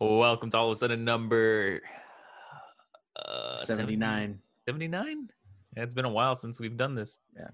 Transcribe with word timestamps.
Welcome 0.00 0.48
to 0.50 0.56
all 0.56 0.70
of 0.70 0.76
a 0.76 0.78
sudden 0.78 1.04
number 1.04 1.80
uh, 3.16 3.56
79. 3.56 4.38
79? 4.68 5.28
Yeah, 5.76 5.82
it's 5.82 5.92
been 5.92 6.04
a 6.04 6.08
while 6.08 6.36
since 6.36 6.60
we've 6.60 6.76
done 6.76 6.94
this. 6.94 7.18
Yeah. 7.36 7.48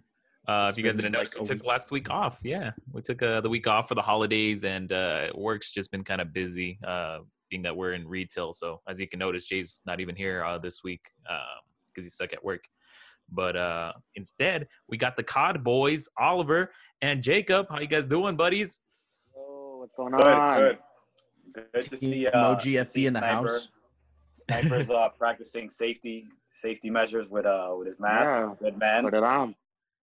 Uh, 0.46 0.68
if 0.70 0.76
you 0.76 0.84
guys 0.84 0.96
didn't 0.96 1.12
notice, 1.12 1.34
like 1.34 1.40
we 1.40 1.48
took 1.48 1.62
week. 1.62 1.66
last 1.66 1.90
week 1.90 2.10
off. 2.10 2.40
Yeah, 2.42 2.72
we 2.92 3.00
took 3.00 3.22
uh, 3.22 3.40
the 3.40 3.48
week 3.48 3.66
off 3.66 3.88
for 3.88 3.94
the 3.94 4.02
holidays, 4.02 4.64
and 4.64 4.92
uh, 4.92 5.28
work's 5.34 5.72
just 5.72 5.90
been 5.90 6.04
kind 6.04 6.20
of 6.20 6.34
busy, 6.34 6.78
uh, 6.86 7.20
being 7.48 7.62
that 7.62 7.74
we're 7.74 7.94
in 7.94 8.06
retail. 8.06 8.52
So 8.52 8.82
as 8.86 9.00
you 9.00 9.08
can 9.08 9.20
notice, 9.20 9.46
Jay's 9.46 9.80
not 9.86 10.00
even 10.00 10.14
here 10.14 10.44
uh, 10.44 10.58
this 10.58 10.84
week 10.84 11.00
because 11.22 12.04
he's 12.04 12.12
stuck 12.12 12.34
at 12.34 12.44
work. 12.44 12.64
But 13.30 13.56
uh, 13.56 13.94
instead, 14.16 14.68
we 14.86 14.98
got 14.98 15.16
the 15.16 15.22
COD 15.22 15.64
boys, 15.64 16.10
Oliver 16.18 16.72
and 17.00 17.22
Jacob. 17.22 17.68
How 17.70 17.80
you 17.80 17.86
guys 17.86 18.04
doing, 18.04 18.36
buddies? 18.36 18.80
Oh, 19.34 19.78
what's 19.78 19.94
going 19.96 20.12
on? 20.12 20.60
good. 20.60 20.76
Good 20.76 20.78
to 21.54 21.96
see 21.96 22.26
uh, 22.26 22.32
Emoji 22.32 22.74
FB 22.74 22.90
see 22.90 23.06
in 23.06 23.12
the 23.12 23.20
Sniper. 23.20 23.48
house. 23.48 23.68
Sniper's 24.36 24.90
uh, 24.90 25.08
practicing 25.18 25.70
safety 25.70 26.28
safety 26.52 26.90
measures 26.90 27.28
with 27.28 27.46
uh 27.46 27.74
with 27.76 27.86
his 27.86 27.98
mask. 27.98 28.34
Yeah. 28.34 28.54
Good 28.60 28.78
man. 28.78 29.04
Put 29.04 29.14
it 29.14 29.22
on. 29.22 29.54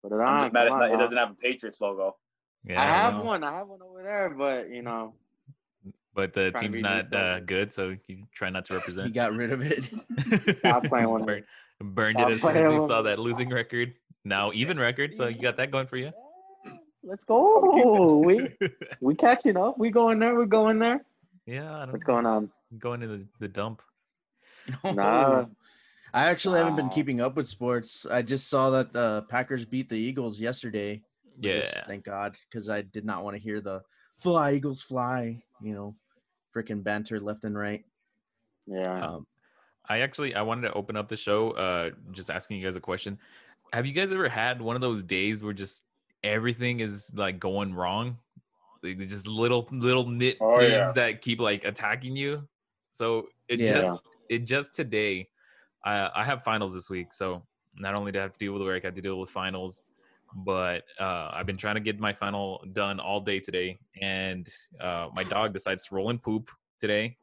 Put 0.04 0.12
it 0.12 0.20
on. 0.20 0.22
I'm 0.22 0.42
just 0.42 0.54
mad 0.54 0.68
it's 0.68 0.76
not, 0.76 0.84
on, 0.84 0.94
it 0.94 0.98
doesn't 0.98 1.18
have 1.18 1.32
a 1.32 1.36
Patriots 1.36 1.82
logo. 1.82 2.16
Yeah, 2.64 2.82
I 2.82 2.86
have 2.86 3.20
know. 3.20 3.26
one. 3.26 3.44
I 3.44 3.54
have 3.54 3.68
one 3.68 3.82
over 3.82 4.04
there, 4.04 4.30
but 4.30 4.70
you 4.70 4.82
know, 4.82 5.14
but 6.14 6.34
the 6.34 6.52
team's 6.52 6.80
not 6.80 7.14
uh, 7.14 7.40
good, 7.40 7.74
so 7.74 7.96
you 8.08 8.24
try 8.34 8.50
not 8.50 8.66
to 8.66 8.76
represent. 8.76 9.14
He 9.14 9.20
represent. 9.20 9.28
got 9.30 9.36
rid 9.36 9.52
of 9.52 9.62
it. 9.62 10.58
Stop 10.60 10.84
playing 10.86 11.10
with 11.10 11.26
Burn- 11.26 11.44
burned 11.82 12.18
Stop 12.18 12.30
it 12.30 12.34
as 12.36 12.42
soon 12.42 12.50
as 12.50 12.54
playing 12.54 12.72
he 12.72 12.80
with 12.80 12.88
saw 12.88 13.02
that 13.02 13.20
losing 13.20 13.50
record. 13.50 13.94
Now 14.24 14.52
even 14.54 14.80
record, 14.80 15.16
so 15.16 15.28
you 15.28 15.36
got 15.36 15.58
that 15.58 15.72
going 15.72 15.88
for 15.88 15.98
you. 15.98 16.12
let's 17.04 17.24
go. 17.24 18.18
we 18.26 18.48
we 19.00 19.16
catching 19.16 19.58
up. 19.58 19.80
We 19.80 19.90
going 19.90 20.20
there. 20.20 20.36
We 20.36 20.46
going 20.46 20.78
there. 20.78 21.04
Yeah, 21.46 21.76
I 21.76 21.80
don't 21.86 21.94
What's 21.94 22.04
going 22.04 22.26
on? 22.26 22.52
going 22.78 23.02
to 23.02 23.08
the, 23.08 23.26
the 23.40 23.48
dump. 23.48 23.82
Nah. 24.84 25.46
I 26.14 26.30
actually 26.30 26.60
haven't 26.60 26.76
been 26.76 26.90
keeping 26.90 27.22
up 27.22 27.36
with 27.38 27.48
sports. 27.48 28.06
I 28.06 28.22
just 28.22 28.50
saw 28.50 28.70
that 28.72 28.92
the 28.92 29.24
Packers 29.30 29.66
beat 29.66 29.90
the 29.90 29.96
Eagles 29.98 30.40
yesterday. 30.40 31.02
which 31.38 31.56
is- 31.56 31.72
Yeah. 31.74 31.86
thank 31.88 32.04
God, 32.04 32.36
because 32.50 32.70
I 32.70 32.82
did 32.82 33.06
not 33.06 33.24
want 33.24 33.36
to 33.38 33.42
hear 33.42 33.62
the 33.62 33.82
"Fly 34.20 34.52
Eagles 34.54 34.82
Fly," 34.82 35.42
you 35.62 35.74
know, 35.74 35.96
freaking 36.56 36.84
banter 36.84 37.20
left 37.20 37.46
and 37.46 37.58
right. 37.58 37.84
Yeah. 38.68 39.06
Um, 39.08 39.26
I 39.90 40.02
actually 40.02 40.36
I 40.36 40.42
wanted 40.44 40.68
to 40.68 40.74
open 40.74 40.96
up 40.98 41.08
the 41.08 41.16
show, 41.18 41.52
uh, 41.52 41.92
just 42.12 42.30
asking 42.30 42.58
you 42.58 42.66
guys 42.66 42.76
a 42.76 42.82
question. 42.82 43.18
Have 43.74 43.86
you 43.86 43.94
guys 43.94 44.12
ever 44.12 44.28
had 44.30 44.62
one 44.62 44.76
of 44.76 44.82
those 44.82 45.04
days 45.04 45.42
where 45.42 45.54
just 45.54 45.84
everything 46.24 46.82
is 46.82 47.12
like 47.16 47.40
going 47.40 47.74
wrong? 47.74 48.18
Like 48.84 48.98
just 49.08 49.28
little 49.28 49.68
little 49.72 50.08
nit 50.10 50.38
Oh, 50.42 50.60
things 50.60 50.72
yeah. 50.72 50.92
that 50.94 51.22
keep 51.22 51.40
like 51.40 51.64
attacking 51.66 52.16
you. 52.16 52.48
So 52.92 53.28
it 53.48 53.60
Yeah. 53.60 53.74
just 53.74 54.04
it 54.30 54.40
just 54.46 54.74
today, 54.74 55.30
I 55.86 56.10
I 56.16 56.24
have 56.24 56.44
finals 56.44 56.74
this 56.74 56.90
week, 56.90 57.14
so 57.14 57.44
not 57.76 57.96
only 57.96 58.12
do 58.12 58.20
I 58.20 58.24
have 58.24 58.34
to 58.34 58.40
deal 58.40 58.54
with 58.54 58.62
work, 58.64 58.84
I 58.84 58.88
have 58.88 58.96
to 58.96 59.02
deal 59.02 59.20
with 59.20 59.30
finals. 59.30 59.84
But 60.34 60.84
uh, 61.00 61.32
I've 61.34 61.46
been 61.46 61.58
trying 61.58 61.76
to 61.76 61.82
get 61.82 62.00
my 62.00 62.14
final 62.14 62.64
done 62.72 63.00
all 63.02 63.20
day 63.20 63.40
today, 63.40 63.78
and 64.02 64.50
uh, 64.80 65.10
my 65.14 65.24
dog 65.24 65.52
decides 65.54 65.86
to 65.88 65.96
roll 65.96 66.10
in 66.10 66.20
poop 66.20 66.50
today. 66.80 67.18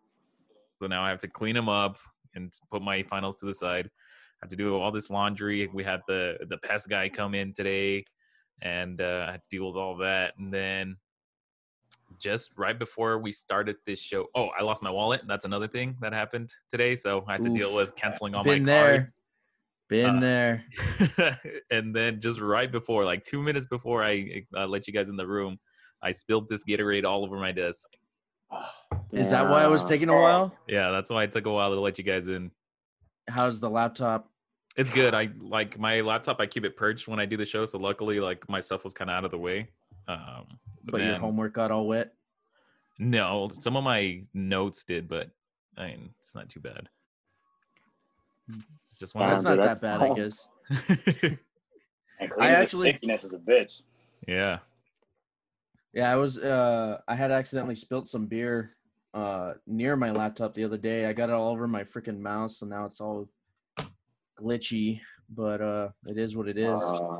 So 0.80 0.86
now 0.86 1.02
I 1.02 1.08
have 1.08 1.18
to 1.20 1.28
clean 1.28 1.56
him 1.56 1.68
up 1.68 1.96
and 2.34 2.52
put 2.70 2.82
my 2.82 3.02
finals 3.02 3.36
to 3.36 3.46
the 3.46 3.54
side. 3.54 3.86
I 3.86 4.44
have 4.44 4.50
to 4.50 4.56
do 4.56 4.76
all 4.76 4.92
this 4.92 5.10
laundry. 5.10 5.66
We 5.72 5.82
had 5.84 6.02
the 6.06 6.36
the 6.48 6.58
pest 6.58 6.88
guy 6.88 7.08
come 7.08 7.34
in 7.34 7.52
today, 7.54 8.04
and 8.62 9.00
uh, 9.00 9.24
I 9.26 9.32
had 9.32 9.42
to 9.42 9.48
deal 9.50 9.66
with 9.66 9.76
all 9.76 9.96
that. 9.96 10.34
And 10.38 10.52
then 10.52 10.96
just 12.18 12.50
right 12.56 12.78
before 12.78 13.18
we 13.18 13.32
started 13.32 13.76
this 13.86 14.00
show, 14.00 14.26
oh, 14.34 14.48
I 14.58 14.62
lost 14.62 14.82
my 14.82 14.90
wallet. 14.90 15.22
That's 15.26 15.44
another 15.44 15.68
thing 15.68 15.96
that 16.00 16.12
happened 16.12 16.52
today. 16.70 16.96
So 16.96 17.24
I 17.28 17.32
had 17.32 17.42
to 17.44 17.50
deal 17.50 17.74
with 17.74 17.94
canceling 17.96 18.34
all 18.34 18.44
Been 18.44 18.62
my 18.64 18.72
there. 18.72 18.94
cards. 18.96 19.24
been 19.88 20.16
Uh, 20.16 20.20
there. 20.20 20.64
and 21.70 21.94
then 21.94 22.20
just 22.20 22.40
right 22.40 22.70
before, 22.70 23.04
like 23.04 23.22
two 23.22 23.42
minutes 23.42 23.66
before 23.66 24.02
I 24.04 24.44
uh, 24.56 24.66
let 24.66 24.86
you 24.86 24.92
guys 24.92 25.08
in 25.08 25.16
the 25.16 25.26
room, 25.26 25.58
I 26.02 26.12
spilled 26.12 26.48
this 26.48 26.64
Gatorade 26.64 27.04
all 27.04 27.24
over 27.24 27.38
my 27.38 27.52
desk. 27.52 27.88
Is 29.12 29.30
that 29.30 29.48
why 29.48 29.64
it 29.64 29.70
was 29.70 29.84
taking 29.84 30.08
a 30.08 30.14
while? 30.14 30.54
Yeah, 30.68 30.90
that's 30.90 31.10
why 31.10 31.22
it 31.24 31.32
took 31.32 31.46
a 31.46 31.52
while 31.52 31.70
to 31.74 31.80
let 31.80 31.98
you 31.98 32.04
guys 32.04 32.28
in. 32.28 32.50
How's 33.28 33.60
the 33.60 33.68
laptop? 33.68 34.30
It's 34.76 34.90
good. 34.92 35.12
I 35.12 35.30
like 35.40 35.78
my 35.78 36.00
laptop. 36.02 36.40
I 36.40 36.46
keep 36.46 36.64
it 36.64 36.76
perched 36.76 37.08
when 37.08 37.18
I 37.18 37.26
do 37.26 37.36
the 37.36 37.44
show, 37.44 37.64
so 37.64 37.78
luckily, 37.78 38.20
like 38.20 38.48
my 38.48 38.60
stuff 38.60 38.84
was 38.84 38.94
kind 38.94 39.10
of 39.10 39.16
out 39.16 39.24
of 39.24 39.30
the 39.32 39.38
way. 39.38 39.68
Um, 40.06 40.46
but 40.90 40.98
But 40.98 41.06
your 41.06 41.18
homework 41.18 41.52
got 41.54 41.70
all 41.70 41.86
wet. 41.86 42.12
no, 42.98 43.48
some 43.52 43.76
of 43.76 43.84
my 43.84 44.22
notes 44.34 44.84
did, 44.84 45.08
but 45.08 45.30
I 45.76 45.88
mean, 45.88 46.10
it's 46.20 46.34
not 46.34 46.48
too 46.48 46.60
bad. 46.60 46.88
It's 48.48 48.98
just 48.98 49.14
one. 49.14 49.28
That's 49.28 49.42
not 49.42 49.56
that 49.58 49.80
that's- 49.80 49.80
bad, 49.80 50.02
I 50.02 50.14
guess. 50.14 50.48
And 52.20 52.32
I 52.40 52.48
actually- 52.50 52.90
stickiness 52.90 53.22
is 53.22 53.32
a 53.34 53.38
bitch. 53.38 53.84
yeah. 54.26 54.58
Yeah, 55.92 56.12
I 56.12 56.16
was. 56.16 56.38
Uh, 56.38 57.00
I 57.06 57.14
had 57.14 57.30
accidentally 57.30 57.74
spilt 57.76 58.06
some 58.08 58.26
beer 58.26 58.74
uh 59.14 59.54
near 59.66 59.96
my 59.96 60.10
laptop 60.10 60.52
the 60.54 60.64
other 60.64 60.76
day. 60.76 61.06
I 61.06 61.12
got 61.12 61.30
it 61.30 61.32
all 61.32 61.50
over 61.52 61.66
my 61.68 61.82
freaking 61.84 62.18
mouse, 62.18 62.58
so 62.58 62.66
now 62.66 62.84
it's 62.84 63.00
all 63.00 63.28
glitchy. 64.38 65.00
But 65.30 65.60
uh, 65.60 65.88
it 66.06 66.18
is 66.18 66.36
what 66.36 66.48
it 66.48 66.58
is. 66.58 66.82
Uh, 66.82 67.18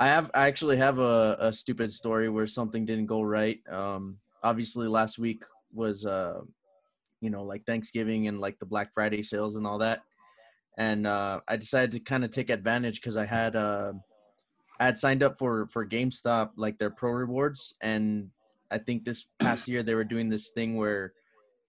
I 0.00 0.06
have. 0.06 0.30
I 0.32 0.48
actually 0.48 0.78
have 0.78 0.98
a, 0.98 1.36
a 1.38 1.52
stupid 1.52 1.92
story 1.92 2.30
where 2.30 2.46
something 2.46 2.86
didn't 2.86 3.04
go 3.04 3.20
right. 3.20 3.60
Um, 3.70 4.16
obviously 4.42 4.88
last 4.88 5.18
week 5.18 5.44
was 5.74 6.06
uh, 6.06 6.40
you 7.20 7.28
know, 7.28 7.44
like 7.44 7.66
Thanksgiving 7.66 8.26
and 8.26 8.40
like 8.40 8.58
the 8.58 8.64
Black 8.64 8.94
Friday 8.94 9.22
sales 9.22 9.56
and 9.56 9.66
all 9.66 9.76
that, 9.78 10.00
and 10.78 11.06
uh, 11.06 11.40
I 11.46 11.56
decided 11.56 11.92
to 11.92 12.00
kind 12.00 12.24
of 12.24 12.30
take 12.30 12.48
advantage 12.48 13.02
because 13.02 13.18
I 13.18 13.26
had 13.26 13.54
uh, 13.54 13.92
I 14.80 14.86
had 14.86 14.96
signed 14.96 15.22
up 15.22 15.36
for 15.36 15.66
for 15.66 15.86
GameStop 15.86 16.52
like 16.56 16.78
their 16.78 16.90
pro 16.90 17.12
rewards, 17.12 17.74
and 17.82 18.30
I 18.70 18.78
think 18.78 19.04
this 19.04 19.26
past 19.38 19.68
year 19.68 19.82
they 19.82 19.94
were 19.94 20.04
doing 20.04 20.30
this 20.30 20.48
thing 20.48 20.76
where 20.76 21.12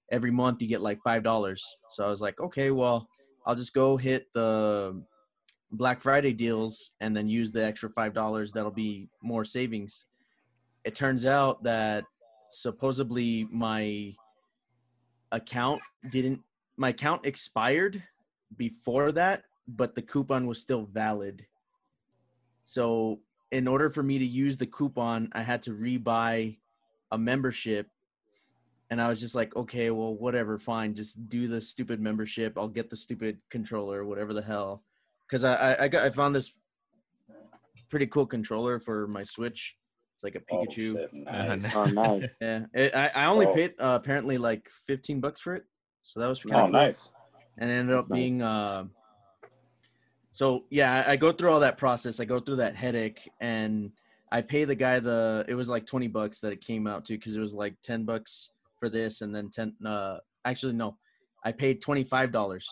every 0.09 0.31
month 0.31 0.61
you 0.61 0.69
get 0.69 0.81
like 0.81 1.01
five 1.03 1.21
dollars. 1.21 1.61
So 1.89 2.05
I 2.05 2.07
was 2.07 2.21
like, 2.21 2.39
okay, 2.39 2.71
well, 2.71 3.09
I'll 3.45 3.55
just 3.55 3.73
go 3.73 3.97
hit 3.97 4.27
the 4.33 5.03
Black 5.71 6.01
Friday 6.01 6.33
deals 6.33 6.91
and 6.99 7.15
then 7.15 7.27
use 7.27 7.51
the 7.51 7.63
extra 7.63 7.89
five 7.89 8.13
dollars. 8.13 8.51
That'll 8.51 8.71
be 8.71 9.07
more 9.23 9.45
savings. 9.45 10.05
It 10.83 10.95
turns 10.95 11.25
out 11.25 11.63
that 11.63 12.03
supposedly 12.49 13.47
my 13.51 14.13
account 15.31 15.81
didn't 16.09 16.41
my 16.77 16.89
account 16.89 17.25
expired 17.25 18.03
before 18.57 19.11
that, 19.13 19.43
but 19.67 19.95
the 19.95 20.01
coupon 20.01 20.47
was 20.47 20.61
still 20.61 20.85
valid. 20.91 21.45
So 22.65 23.19
in 23.51 23.67
order 23.67 23.89
for 23.89 24.03
me 24.03 24.17
to 24.17 24.25
use 24.25 24.57
the 24.57 24.65
coupon, 24.65 25.29
I 25.33 25.41
had 25.41 25.61
to 25.63 25.71
rebuy 25.71 26.57
a 27.11 27.17
membership. 27.17 27.87
And 28.89 29.01
I 29.01 29.07
was 29.07 29.19
just 29.19 29.35
like, 29.35 29.55
okay, 29.55 29.89
well, 29.89 30.15
whatever, 30.15 30.57
fine. 30.57 30.95
Just 30.95 31.29
do 31.29 31.47
the 31.47 31.61
stupid 31.61 32.01
membership. 32.01 32.57
I'll 32.57 32.67
get 32.67 32.89
the 32.89 32.95
stupid 32.95 33.37
controller, 33.49 34.03
whatever 34.05 34.33
the 34.33 34.41
hell. 34.41 34.83
Because 35.31 35.45
I, 35.45 35.53
I 35.75 35.83
I 35.83 35.87
got 35.87 36.05
I 36.05 36.09
found 36.09 36.35
this 36.35 36.51
pretty 37.89 38.05
cool 38.07 38.25
controller 38.25 38.79
for 38.79 39.07
my 39.07 39.23
Switch. 39.23 39.77
It's 40.13 40.23
like 40.25 40.35
a 40.35 40.41
Oh, 40.51 40.57
Pikachu. 40.57 40.97
shit, 40.97 41.09
Uh, 41.25 41.55
nice. 41.55 41.73
oh, 41.73 41.85
nice. 41.85 42.23
yeah, 42.41 42.65
it, 42.73 42.93
I 42.93 43.07
I 43.15 43.25
only 43.27 43.45
Oh. 43.47 43.53
paid 43.53 43.73
uh, 43.79 43.97
apparently 44.01 44.37
like 44.37 44.69
fifteen 44.87 45.21
bucks 45.21 45.39
for 45.39 45.55
it, 45.55 45.63
so 46.03 46.19
that 46.19 46.27
was 46.27 46.43
kind 46.43 46.55
Oh, 46.55 46.65
of 46.65 46.71
cool 46.71 46.79
nice. 46.81 47.11
and 47.57 47.69
it 47.69 47.73
ended 47.73 47.95
up 47.95 48.09
Nice. 48.09 48.17
being 48.17 48.41
uh 48.41 48.83
so 50.31 50.65
yeah 50.69 51.03
I, 51.07 51.11
I 51.13 51.15
go 51.17 51.31
through 51.33 51.51
all 51.51 51.59
that 51.59 51.77
process 51.77 52.21
i 52.21 52.25
go 52.25 52.39
through 52.39 52.55
that 52.57 52.73
headache 52.77 53.29
and 53.41 53.91
i 54.31 54.39
pay 54.41 54.63
the 54.63 54.75
guy 54.75 55.01
the 55.01 55.43
it 55.49 55.55
was 55.55 55.67
like 55.67 55.85
20 55.85 56.07
bucks 56.07 56.39
that 56.39 56.53
it 56.53 56.61
came 56.61 56.87
out 56.87 57.03
to 57.05 57.13
because 57.17 57.35
it 57.35 57.41
was 57.41 57.53
like 57.53 57.75
10 57.83 58.05
bucks 58.05 58.53
for 58.79 58.87
this 58.89 59.19
and 59.19 59.35
then 59.35 59.49
10 59.49 59.75
uh 59.85 60.17
actually 60.45 60.71
no 60.71 60.97
i 61.43 61.51
paid 61.51 61.81
$25 61.83 62.65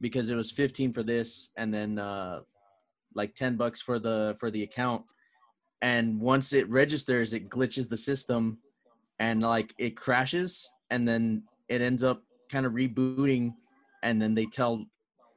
because 0.00 0.28
it 0.28 0.34
was 0.34 0.50
15 0.50 0.92
for 0.92 1.02
this 1.02 1.50
and 1.56 1.72
then 1.72 1.98
uh 1.98 2.40
like 3.14 3.34
10 3.34 3.56
bucks 3.56 3.80
for 3.80 3.98
the 3.98 4.36
for 4.38 4.50
the 4.50 4.62
account. 4.62 5.02
And 5.82 6.20
once 6.20 6.52
it 6.52 6.68
registers 6.68 7.32
it 7.32 7.48
glitches 7.48 7.88
the 7.88 7.96
system 7.96 8.58
and 9.18 9.42
like 9.42 9.74
it 9.78 9.96
crashes 9.96 10.70
and 10.90 11.06
then 11.06 11.42
it 11.68 11.80
ends 11.80 12.02
up 12.02 12.22
kind 12.50 12.66
of 12.66 12.72
rebooting 12.72 13.54
and 14.02 14.20
then 14.20 14.34
they 14.34 14.46
tell 14.46 14.84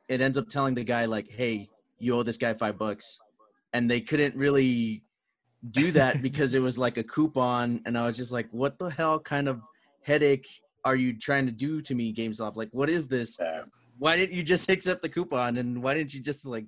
it 0.07 0.21
ends 0.21 0.37
up 0.37 0.49
telling 0.49 0.75
the 0.75 0.83
guy 0.83 1.05
like 1.05 1.29
hey 1.29 1.69
you 1.99 2.15
owe 2.15 2.23
this 2.23 2.37
guy 2.37 2.53
five 2.53 2.77
bucks. 2.77 3.19
And 3.73 3.89
they 3.89 4.01
couldn't 4.01 4.35
really 4.35 5.03
do 5.71 5.91
that 5.91 6.21
because 6.21 6.53
it 6.53 6.61
was 6.61 6.77
like 6.77 6.97
a 6.97 7.03
coupon 7.03 7.81
and 7.85 7.97
i 7.97 8.05
was 8.05 8.15
just 8.15 8.31
like 8.31 8.47
what 8.51 8.77
the 8.79 8.89
hell 8.89 9.19
kind 9.19 9.47
of 9.47 9.61
headache 10.01 10.47
are 10.85 10.95
you 10.95 11.17
trying 11.17 11.45
to 11.45 11.51
do 11.51 11.81
to 11.81 11.95
me 11.95 12.13
gamestop 12.13 12.55
like 12.55 12.69
what 12.71 12.89
is 12.89 13.07
this 13.07 13.37
Yeah. 13.39 13.63
why 13.97 14.15
didn't 14.17 14.35
you 14.35 14.43
just 14.43 14.69
accept 14.75 15.01
the 15.01 15.09
coupon 15.09 15.57
and 15.57 15.81
why 15.81 15.93
didn't 15.93 16.13
you 16.13 16.21
just 16.21 16.45
like 16.45 16.65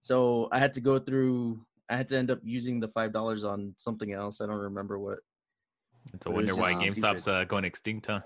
so 0.00 0.48
i 0.52 0.58
had 0.58 0.72
to 0.74 0.80
go 0.80 0.98
through 0.98 1.60
i 1.88 1.96
had 1.96 2.08
to 2.08 2.16
end 2.16 2.30
up 2.30 2.40
using 2.42 2.80
the 2.80 2.88
five 2.88 3.12
dollars 3.12 3.44
on 3.44 3.74
something 3.76 4.12
else 4.12 4.40
i 4.40 4.46
don't 4.46 4.56
remember 4.56 4.98
what 4.98 5.18
It's 6.14 6.26
a 6.26 6.30
It 6.30 6.32
was 6.32 6.46
wonder 6.46 6.54
why 6.56 6.72
just 6.72 6.82
GameStop's 6.82 7.28
uh, 7.28 7.44
going 7.44 7.64
extinct, 7.64 8.06
huh? 8.06 8.20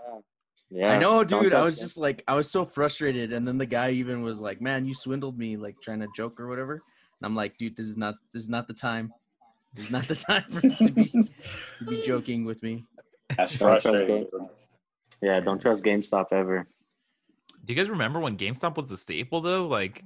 Yeah, 0.71 0.93
I 0.93 0.99
know, 0.99 1.23
don't 1.23 1.43
dude. 1.45 1.53
I 1.53 1.63
was 1.63 1.79
just 1.79 1.97
like, 1.97 2.25
I 2.27 2.35
was 2.35 2.51
so 2.51 2.65
frustrated, 2.65 3.33
and 3.33 3.47
then 3.47 3.59
the 3.59 3.67
guy 3.67 3.91
even 3.91 4.23
was 4.23 4.41
like, 4.41 4.61
"Man, 4.61 4.87
you 4.87 4.95
swindled 4.95 5.39
me," 5.39 5.57
like 5.57 5.77
trying 5.81 6.01
to 6.01 6.09
joke 6.17 6.41
or 6.41 6.49
whatever. 6.49 6.75
And 6.75 7.23
I'm 7.23 7.37
like, 7.37 7.57
dude, 7.59 7.77
this 7.77 7.87
is 7.87 7.97
not, 7.97 8.15
this 8.33 8.43
is 8.43 8.49
not 8.49 8.67
the 8.67 8.75
time. 8.75 9.13
This 9.75 9.87
is 9.87 9.91
not 9.91 10.09
the 10.09 10.15
time 10.17 10.45
for 10.51 10.61
to 10.61 10.91
be, 10.91 11.09
to 11.11 11.85
be 11.87 12.03
joking 12.07 12.45
with 12.45 12.63
me. 12.63 12.85
That's 13.37 13.57
Don't 13.59 13.81
frustrating. 13.83 14.27
Game- 15.25 15.33
Yeah, 15.33 15.41
don't 15.41 15.61
trust 15.61 15.85
GameStop 15.85 16.27
ever. 16.33 16.67
Do 17.65 17.73
you 17.73 17.77
guys 17.81 17.89
remember 17.89 18.21
when 18.21 18.37
GameStop 18.37 18.77
was 18.77 18.87
the 18.87 18.97
staple 18.97 19.41
though? 19.41 19.67
Like 19.67 20.05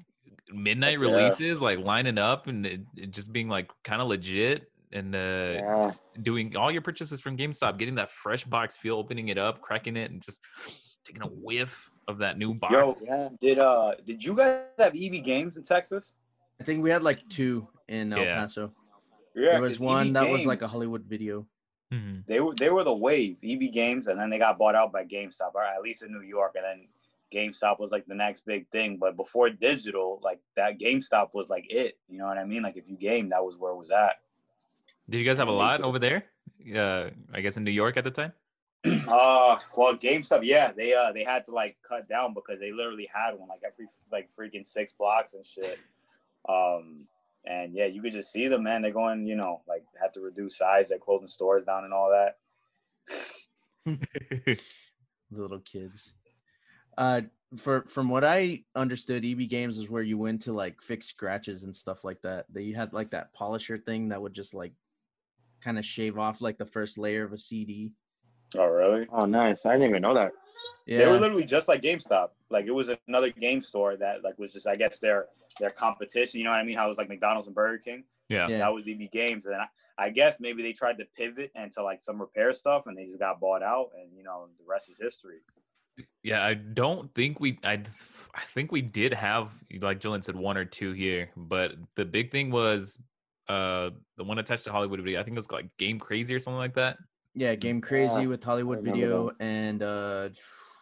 midnight 0.50 0.98
Yeah. 1.00 1.06
releases, 1.06 1.60
like 1.60 1.78
lining 1.78 2.18
up 2.18 2.46
and 2.46 2.64
it, 2.64 2.80
it 2.96 3.10
just 3.10 3.32
being 3.32 3.48
like 3.48 3.70
kind 3.84 4.00
of 4.00 4.08
legit 4.08 4.70
and 4.92 5.14
uh 5.14 5.18
Yeah, 5.18 5.90
doing 6.22 6.56
all 6.56 6.70
your 6.70 6.82
purchases 6.82 7.20
from 7.20 7.36
GameStop, 7.36 7.78
getting 7.78 7.96
that 7.96 8.10
fresh 8.10 8.44
box 8.44 8.76
feel, 8.76 8.96
opening 8.96 9.28
it 9.28 9.38
up, 9.38 9.60
cracking 9.60 9.96
it, 9.96 10.10
and 10.10 10.22
just 10.22 10.40
taking 11.04 11.22
a 11.22 11.26
whiff 11.26 11.90
of 12.06 12.18
that 12.18 12.38
new 12.38 12.54
box. 12.54 12.72
Yo, 12.72 12.94
yeah. 13.06 13.28
did 13.40 13.58
uh 13.58 13.94
did 14.06 14.24
you 14.24 14.34
guys 14.36 14.62
have 14.78 14.94
EB 14.96 15.22
Games 15.24 15.56
in 15.56 15.62
Texas? 15.64 16.14
I 16.60 16.64
think 16.64 16.82
we 16.82 16.90
had 16.90 17.02
like 17.02 17.26
two 17.28 17.66
in 17.88 18.12
El 18.12 18.20
Yeah. 18.20 18.40
Paso. 18.40 18.72
Yeah, 19.34 19.52
there 19.52 19.60
was 19.60 19.78
one 19.80 20.08
EB 20.08 20.12
that 20.14 20.28
was 20.30 20.46
like 20.46 20.62
a 20.62 20.66
Hollywood 20.68 21.04
video. 21.04 21.46
Mhm. 21.92 22.26
They 22.26 22.40
were 22.40 22.54
they 22.54 22.70
were 22.70 22.84
the 22.84 22.92
wave, 22.94 23.38
EB 23.42 23.72
Games, 23.72 24.08
and 24.08 24.20
then 24.20 24.28
they 24.28 24.38
got 24.38 24.58
bought 24.58 24.74
out 24.74 24.92
by 24.92 25.04
GameStop, 25.04 25.54
or 25.54 25.62
at 25.62 25.80
least 25.80 26.02
in 26.02 26.12
New 26.12 26.22
York, 26.22 26.54
and 26.54 26.64
then 26.64 26.88
GameStop 27.32 27.78
was 27.78 27.90
like 27.90 28.06
the 28.06 28.14
next 28.14 28.44
big 28.44 28.68
thing. 28.68 28.98
But 28.98 29.16
before 29.16 29.48
digital, 29.50 30.20
like 30.22 30.40
that 30.56 30.78
GameStop 30.78 31.32
was 31.32 31.48
like 31.48 31.66
it. 31.70 31.96
You 32.08 32.18
know 32.18 32.26
what 32.26 32.38
I 32.38 32.44
mean? 32.44 32.62
Like 32.62 32.76
if 32.76 32.88
you 32.88 32.96
game, 32.96 33.30
that 33.30 33.42
was 33.42 33.56
where 33.56 33.72
it 33.72 33.76
was 33.76 33.90
at. 33.90 34.20
Did 35.08 35.18
you 35.18 35.24
guys 35.24 35.38
have 35.38 35.48
a 35.48 35.52
lot 35.52 35.80
over 35.80 35.98
there? 35.98 36.24
Uh, 36.74 37.08
I 37.32 37.40
guess 37.40 37.56
in 37.56 37.64
New 37.64 37.70
York 37.70 37.96
at 37.96 38.04
the 38.04 38.10
time. 38.10 38.32
Uh, 39.08 39.58
well, 39.74 39.96
GameStop, 39.96 40.40
yeah, 40.42 40.70
they 40.70 40.92
uh 40.92 41.10
they 41.12 41.24
had 41.24 41.42
to 41.46 41.50
like 41.50 41.78
cut 41.82 42.06
down 42.08 42.34
because 42.34 42.60
they 42.60 42.72
literally 42.72 43.08
had 43.12 43.32
one 43.32 43.48
like 43.48 43.62
every 43.64 43.86
like 44.12 44.28
freaking 44.38 44.66
six 44.66 44.92
blocks 44.92 45.32
and 45.32 45.46
shit. 45.46 45.78
Um, 46.46 47.06
and 47.48 47.74
yeah, 47.74 47.86
you 47.86 48.02
could 48.02 48.12
just 48.12 48.32
see 48.32 48.46
them, 48.48 48.64
man. 48.64 48.82
They're 48.82 48.90
going, 48.90 49.26
you 49.26 49.36
know, 49.36 49.62
like 49.66 49.84
had 50.00 50.12
to 50.14 50.20
reduce 50.20 50.58
size. 50.58 50.88
They're 50.88 50.98
closing 50.98 51.28
stores 51.28 51.64
down 51.64 51.84
and 51.84 51.92
all 51.92 52.10
that. 52.10 52.36
little 55.30 55.60
kids. 55.60 56.12
Uh, 56.96 57.22
for 57.56 57.84
from 57.88 58.10
what 58.10 58.24
I 58.24 58.64
understood, 58.74 59.24
EB 59.24 59.48
Games 59.48 59.78
is 59.78 59.88
where 59.88 60.02
you 60.02 60.18
went 60.18 60.42
to 60.42 60.52
like 60.52 60.82
fix 60.82 61.06
scratches 61.06 61.62
and 61.62 61.74
stuff 61.74 62.04
like 62.04 62.20
that. 62.22 62.46
That 62.52 62.62
you 62.62 62.74
had 62.74 62.92
like 62.92 63.10
that 63.10 63.32
polisher 63.32 63.78
thing 63.78 64.08
that 64.08 64.20
would 64.20 64.34
just 64.34 64.52
like 64.52 64.72
kind 65.62 65.78
of 65.78 65.84
shave 65.84 66.18
off 66.18 66.42
like 66.42 66.58
the 66.58 66.66
first 66.66 66.98
layer 66.98 67.24
of 67.24 67.32
a 67.32 67.38
CD. 67.38 67.92
Oh, 68.56 68.66
really? 68.66 69.06
Oh, 69.10 69.26
nice. 69.26 69.64
I 69.64 69.72
didn't 69.72 69.90
even 69.90 70.02
know 70.02 70.14
that. 70.14 70.32
Yeah, 70.88 70.98
They 70.98 71.06
were 71.06 71.18
literally 71.18 71.44
just 71.44 71.68
like 71.68 71.82
GameStop. 71.82 72.30
Like 72.48 72.64
it 72.64 72.70
was 72.70 72.90
another 73.06 73.30
game 73.30 73.60
store 73.60 73.98
that 73.98 74.24
like 74.24 74.38
was 74.38 74.54
just, 74.54 74.66
I 74.66 74.74
guess, 74.74 74.98
their 74.98 75.26
their 75.60 75.70
competition. 75.70 76.38
You 76.38 76.44
know 76.44 76.50
what 76.50 76.60
I 76.60 76.64
mean? 76.64 76.78
How 76.78 76.86
it 76.86 76.88
was 76.88 76.96
like 76.96 77.10
McDonald's 77.10 77.46
and 77.46 77.54
Burger 77.54 77.76
King. 77.76 78.04
yeah. 78.30 78.48
Yeah. 78.48 78.58
That 78.58 78.72
was 78.72 78.88
EB 78.88 79.10
Games, 79.12 79.44
and 79.44 79.56
I, 79.56 79.66
I 79.98 80.08
guess 80.08 80.40
maybe 80.40 80.62
they 80.62 80.72
tried 80.72 80.96
to 80.98 81.04
pivot 81.14 81.52
into 81.54 81.82
like 81.82 82.00
some 82.00 82.18
repair 82.18 82.54
stuff, 82.54 82.84
and 82.86 82.96
they 82.96 83.04
just 83.04 83.18
got 83.18 83.38
bought 83.38 83.62
out, 83.62 83.90
and 84.00 84.16
you 84.16 84.22
know 84.24 84.48
the 84.58 84.64
rest 84.66 84.90
is 84.90 84.96
history. 84.98 85.40
Yeah, 86.22 86.42
I 86.42 86.54
don't 86.54 87.14
think 87.14 87.38
we. 87.38 87.58
I 87.64 87.82
I 88.34 88.40
think 88.54 88.72
we 88.72 88.80
did 88.80 89.12
have, 89.12 89.50
like 89.82 90.00
Julian 90.00 90.22
said, 90.22 90.36
one 90.36 90.56
or 90.56 90.64
two 90.64 90.92
here, 90.92 91.28
but 91.36 91.72
the 91.96 92.06
big 92.06 92.30
thing 92.32 92.50
was 92.50 93.02
uh 93.48 93.90
the 94.16 94.24
one 94.24 94.38
attached 94.38 94.64
to 94.64 94.72
Hollywood 94.72 95.00
Video. 95.00 95.20
I 95.20 95.22
think 95.22 95.36
it 95.36 95.38
was 95.38 95.50
like 95.50 95.68
Game 95.76 95.98
Crazy 95.98 96.34
or 96.34 96.38
something 96.38 96.58
like 96.58 96.76
that. 96.76 96.96
yeah, 97.34 97.54
Game 97.56 97.82
Crazy 97.82 98.22
Yeah, 98.22 98.28
with 98.28 98.42
Hollywood 98.42 98.78
remember 98.78 99.00
Video 99.00 99.30
and 99.40 99.82
uh, 99.82 100.28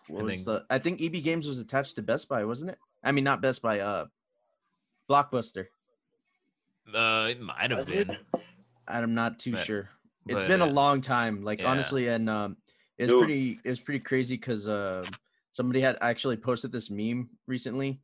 what 0.08 0.20
And 0.20 0.26
was 0.28 0.44
then- 0.44 0.54
the? 0.54 0.64
I 0.70 0.78
think 0.78 1.00
EB 1.00 1.22
Games 1.22 1.46
was 1.46 1.60
attached 1.60 1.96
to 1.96 2.02
Best 2.02 2.28
Buy, 2.28 2.44
wasn't 2.44 2.70
it? 2.70 2.78
I 3.02 3.12
mean, 3.12 3.24
not 3.24 3.40
Best 3.40 3.62
Buy. 3.62 3.80
Uh, 3.80 4.06
Blockbuster. 5.08 5.66
Uh, 6.92 7.28
it 7.30 7.40
might 7.40 7.70
have 7.70 7.86
been. 7.86 8.16
I'm 8.88 9.14
not 9.14 9.38
too 9.38 9.52
But- 9.52 9.64
sure. 9.66 9.90
It's 10.28 10.42
but, 10.42 10.48
been 10.48 10.60
a 10.60 10.66
uh, 10.66 10.70
long 10.70 11.00
time, 11.00 11.44
like 11.44 11.60
yeah. 11.60 11.70
honestly, 11.70 12.08
and 12.08 12.28
um, 12.28 12.56
it's 12.98 13.08
Dude. 13.08 13.20
pretty. 13.20 13.60
It 13.64 13.68
was 13.68 13.78
pretty 13.78 14.00
crazy 14.00 14.34
because 14.34 14.68
uh, 14.68 15.06
somebody 15.52 15.80
had 15.80 15.96
actually 16.00 16.36
posted 16.36 16.72
this 16.72 16.90
meme 16.90 17.28
recently, 17.46 18.00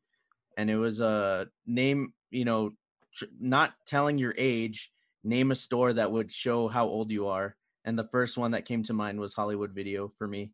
and 0.56 0.70
it 0.70 0.76
was 0.76 1.00
uh, 1.00 1.46
name 1.66 2.12
you 2.30 2.44
know, 2.44 2.72
tr- 3.12 3.24
not 3.40 3.74
telling 3.86 4.18
your 4.18 4.34
age, 4.38 4.92
name 5.24 5.50
a 5.50 5.56
store 5.56 5.92
that 5.92 6.12
would 6.12 6.30
show 6.32 6.68
how 6.68 6.86
old 6.86 7.10
you 7.10 7.26
are, 7.26 7.56
and 7.84 7.98
the 7.98 8.06
first 8.12 8.38
one 8.38 8.52
that 8.52 8.66
came 8.66 8.84
to 8.84 8.92
mind 8.92 9.18
was 9.18 9.34
Hollywood 9.34 9.72
Video 9.72 10.06
for 10.16 10.28
me. 10.28 10.52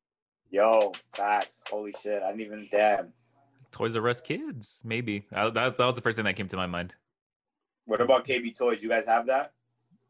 Yo, 0.51 0.93
facts. 1.15 1.63
Holy 1.71 1.95
shit! 2.03 2.23
I 2.23 2.29
didn't 2.29 2.41
even 2.41 2.69
damn. 2.71 3.13
Toys 3.71 3.95
R 3.97 4.09
Us 4.09 4.21
Kids, 4.21 4.81
maybe. 4.85 5.27
I, 5.33 5.51
that, 5.51 5.65
was- 5.65 5.77
that 5.79 5.85
was 5.87 5.95
the 5.95 6.01
first 6.01 6.17
thing 6.17 6.25
that 6.25 6.37
came 6.37 6.49
to 6.49 6.57
my 6.57 6.67
mind. 6.67 6.95
What 7.85 8.01
about 8.01 8.25
KB 8.27 8.57
Toys? 8.57 8.83
You 8.83 8.89
guys 8.89 9.07
have 9.07 9.27
that? 9.27 9.53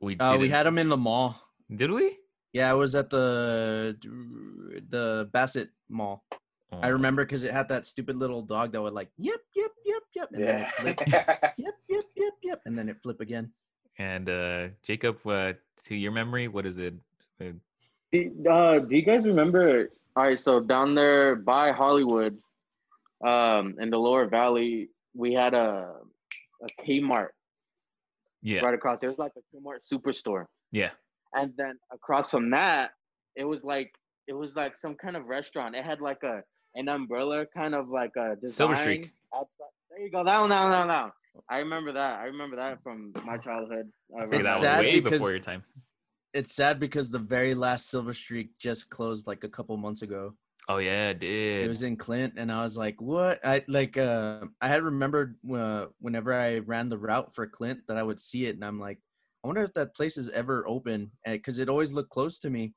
We 0.00 0.17
Uh, 0.19 0.38
we 0.38 0.49
had 0.49 0.64
them 0.67 0.79
in 0.79 0.88
the 0.88 0.96
mall. 0.96 1.40
Did 1.75 1.90
we? 1.90 2.19
Yeah, 2.52 2.73
it 2.73 2.76
was 2.76 2.94
at 2.94 3.11
the 3.11 3.96
the 4.88 5.29
Bassett 5.32 5.70
Mall. 5.88 6.25
I 6.70 6.88
Oh, 6.88 6.93
remember 6.93 7.25
because 7.25 7.44
it 7.44 7.50
had 7.52 7.69
that 7.70 7.87
stupid 7.87 8.17
little 8.17 8.43
dog 8.43 8.73
that 8.73 8.82
would 8.82 8.93
like, 8.93 9.08
yep, 9.17 9.41
yep, 9.56 9.70
yep, 9.87 10.02
yep, 10.14 10.29
and 10.32 10.43
then 10.44 10.58
Yeah. 10.58 10.62
it 10.69 10.70
flip, 10.75 10.99
yep, 11.58 11.75
yep, 11.88 12.05
yep, 12.14 12.32
yep, 12.43 12.61
and 12.67 12.76
then 12.79 12.88
it 12.91 13.00
flip 13.02 13.20
again. 13.20 13.50
And 13.99 14.29
uh 14.29 14.69
Jacob, 14.82 15.19
uh, 15.26 15.55
to 15.87 15.94
your 15.96 16.12
memory, 16.12 16.46
what 16.46 16.64
is 16.67 16.79
it? 16.79 16.94
Uh, 17.41 17.44
uh, 18.49 18.79
do 18.81 18.96
you 18.96 19.02
guys 19.02 19.26
remember? 19.26 19.88
All 20.19 20.25
right, 20.25 20.37
so 20.37 20.59
down 20.59 20.97
there 20.97 21.37
by 21.37 21.70
Hollywood, 21.70 22.37
um, 23.25 23.76
in 23.79 23.88
the 23.88 23.99
lower 23.99 24.26
valley, 24.26 24.88
we 25.15 25.32
had 25.32 25.55
a 25.55 25.93
a 26.61 26.82
Kmart 26.85 27.29
yeah, 28.43 28.62
right 28.62 28.75
across. 28.75 29.00
There 29.00 29.11
was 29.11 29.20
like 29.20 29.31
a 29.37 29.56
Kmart 29.56 29.79
superstore, 29.88 30.47
yeah. 30.73 30.91
and 31.35 31.53
then 31.56 31.79
across 31.93 32.31
from 32.31 32.50
that, 32.50 32.91
it 33.37 33.44
was 33.44 33.62
like 33.62 33.93
it 34.26 34.32
was 34.32 34.56
like 34.56 34.76
some 34.76 34.97
kind 34.97 35.17
of 35.17 35.26
restaurant. 35.26 35.76
It 35.76 35.85
had 35.85 36.00
like 36.00 36.25
a 36.25 36.43
an 36.75 36.88
umbrella, 36.88 37.47
kind 37.56 37.76
of 37.76 37.88
like 37.88 38.17
a 38.17 38.35
design. 38.35 38.56
Silver 38.56 38.75
Streak. 38.75 39.12
Outside. 39.32 39.49
There 39.88 40.00
you 40.00 40.11
go. 40.11 40.25
That 40.25 40.41
one, 40.41 40.49
that 40.49 40.62
one, 40.62 40.88
that 40.88 41.03
one. 41.03 41.12
I 41.49 41.59
remember 41.59 41.93
that. 41.93 42.19
I 42.19 42.25
remember 42.25 42.56
that 42.56 42.82
from 42.82 43.12
my 43.25 43.37
childhood. 43.37 43.88
Uh, 44.12 44.25
It's 44.25 44.43
that 44.43 44.55
was 44.55 44.62
sad 44.62 44.81
way 44.81 44.99
because- 44.99 45.12
before 45.12 45.31
your 45.31 45.38
time. 45.38 45.62
It's 46.38 46.55
sad 46.55 46.79
because 46.79 47.11
the 47.11 47.19
very 47.19 47.52
last 47.52 47.91
Silver 47.91 48.15
Streak 48.15 48.56
just 48.58 48.91
closed 48.91 49.27
like 49.27 49.43
a 49.43 49.48
couple 49.48 49.77
months 49.77 50.03
ago. 50.03 50.36
Oh 50.69 50.79
yeah, 50.79 51.08
it 51.10 51.22
It 51.24 51.69
was 51.69 51.82
in 51.82 51.96
Clint, 51.96 52.34
and 52.36 52.53
I 52.53 52.62
was 52.62 52.77
like, 52.79 53.01
"What?" 53.01 53.41
I 53.44 53.65
like. 53.67 53.96
Uh, 53.96 54.46
I 54.60 54.69
had 54.69 54.84
remembered 54.84 55.36
uh, 55.53 55.86
whenever 55.98 56.32
I 56.32 56.58
ran 56.58 56.89
the 56.91 56.98
route 56.98 57.34
for 57.34 57.44
Clint 57.48 57.81
that 57.89 57.96
I 57.96 58.05
would 58.05 58.20
see 58.20 58.46
it, 58.46 58.55
and 58.55 58.65
I'm 58.65 58.79
like, 58.79 59.01
"I 59.43 59.48
wonder 59.48 59.62
if 59.65 59.74
that 59.74 59.96
place 59.96 60.17
is 60.17 60.29
ever 60.29 60.65
open," 60.69 61.10
because 61.27 61.58
it 61.58 61.69
always 61.69 61.93
looked 61.93 62.10
close 62.10 62.39
to 62.41 62.51
me. 62.51 62.74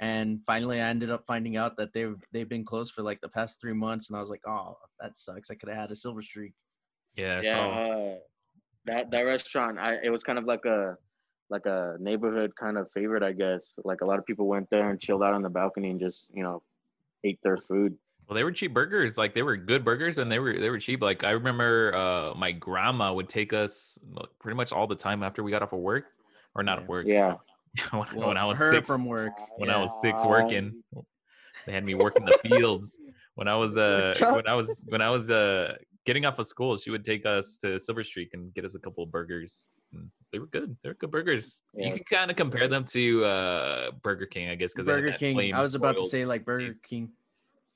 And 0.00 0.44
finally, 0.46 0.80
I 0.80 0.88
ended 0.88 1.10
up 1.10 1.26
finding 1.26 1.56
out 1.58 1.76
that 1.76 1.92
they've 1.92 2.16
they've 2.32 2.48
been 2.48 2.64
closed 2.64 2.94
for 2.94 3.02
like 3.02 3.20
the 3.20 3.28
past 3.28 3.60
three 3.60 3.74
months, 3.74 4.08
and 4.08 4.16
I 4.16 4.20
was 4.20 4.30
like, 4.30 4.46
"Oh, 4.46 4.76
that 5.00 5.18
sucks. 5.18 5.50
I 5.50 5.56
could 5.56 5.68
have 5.68 5.78
had 5.78 5.90
a 5.92 5.96
Silver 5.96 6.22
Streak." 6.22 6.54
yeah, 7.16 7.42
yeah, 7.42 7.52
so 7.52 7.80
uh, 7.80 8.18
that 8.86 9.10
that 9.10 9.22
restaurant, 9.22 9.78
I 9.78 9.96
it 10.02 10.10
was 10.10 10.22
kind 10.24 10.38
of 10.38 10.46
like 10.46 10.64
a 10.64 10.98
like 11.50 11.66
a 11.66 11.96
neighborhood 12.00 12.54
kind 12.56 12.76
of 12.76 12.90
favorite, 12.92 13.22
I 13.22 13.32
guess. 13.32 13.78
Like 13.84 14.00
a 14.00 14.06
lot 14.06 14.18
of 14.18 14.26
people 14.26 14.46
went 14.46 14.68
there 14.70 14.90
and 14.90 15.00
chilled 15.00 15.22
out 15.22 15.34
on 15.34 15.42
the 15.42 15.50
balcony 15.50 15.90
and 15.90 16.00
just 16.00 16.28
you 16.32 16.42
know 16.42 16.62
ate 17.24 17.38
their 17.42 17.56
food. 17.56 17.96
Well, 18.26 18.34
they 18.34 18.44
were 18.44 18.52
cheap 18.52 18.72
burgers. 18.72 19.18
Like 19.18 19.34
they 19.34 19.42
were 19.42 19.56
good 19.56 19.84
burgers, 19.84 20.18
and 20.18 20.32
they 20.32 20.38
were 20.38 20.58
they 20.58 20.70
were 20.70 20.78
cheap. 20.78 21.02
Like 21.02 21.24
I 21.24 21.30
remember, 21.30 21.94
uh, 21.94 22.34
my 22.34 22.52
grandma 22.52 23.12
would 23.12 23.28
take 23.28 23.52
us 23.52 23.98
pretty 24.38 24.56
much 24.56 24.72
all 24.72 24.86
the 24.86 24.96
time 24.96 25.22
after 25.22 25.42
we 25.42 25.50
got 25.50 25.62
off 25.62 25.72
of 25.72 25.80
work, 25.80 26.06
or 26.54 26.62
not 26.62 26.78
Yeah. 26.78 26.82
of 26.82 26.88
work. 26.88 27.06
Yeah, 27.06 27.34
when, 27.90 28.06
Well, 28.14 28.28
when 28.28 28.36
I 28.38 28.46
was 28.46 28.58
her 28.58 28.70
six, 28.70 28.88
from 28.88 29.04
work. 29.06 29.32
when 29.56 29.68
I 29.68 29.76
was 29.80 30.00
six 30.00 30.24
working, 30.24 30.82
they 31.66 31.72
had 31.72 31.84
me 31.84 31.94
working 31.94 32.24
the 32.24 32.38
fields. 32.42 32.98
When 33.34 33.46
I 33.48 33.56
was 33.56 33.76
uh, 33.76 34.14
when 34.32 34.46
I 34.46 34.54
was 34.54 34.84
when 34.88 35.02
I 35.02 35.10
was 35.10 35.30
uh, 35.30 35.76
getting 36.06 36.24
off 36.24 36.38
of 36.38 36.46
school, 36.46 36.76
she 36.78 36.90
would 36.90 37.04
take 37.04 37.26
us 37.26 37.58
to 37.58 37.78
Silver 37.78 38.04
Streak 38.04 38.30
and 38.32 38.54
get 38.54 38.64
us 38.64 38.74
a 38.74 38.78
couple 38.78 39.04
of 39.04 39.10
burgers. 39.10 39.66
And 39.94 40.10
They 40.32 40.38
were 40.38 40.46
good. 40.46 40.76
They 40.82 40.88
were 40.90 40.94
good 40.94 41.10
burgers. 41.10 41.62
Yeah. 41.74 41.86
You 41.86 41.94
can 41.94 42.04
kind 42.04 42.30
of 42.30 42.36
compare 42.36 42.68
them 42.68 42.84
to 42.86 43.24
uh, 43.24 43.90
Burger 44.02 44.26
King, 44.26 44.48
I 44.50 44.54
guess, 44.54 44.72
because 44.72 44.86
Burger 44.86 45.12
King. 45.12 45.54
I 45.54 45.62
was 45.62 45.74
about 45.74 45.98
to 45.98 46.06
say 46.06 46.24
like 46.24 46.44
Burger 46.44 46.66
taste. 46.66 46.84
King. 46.84 47.10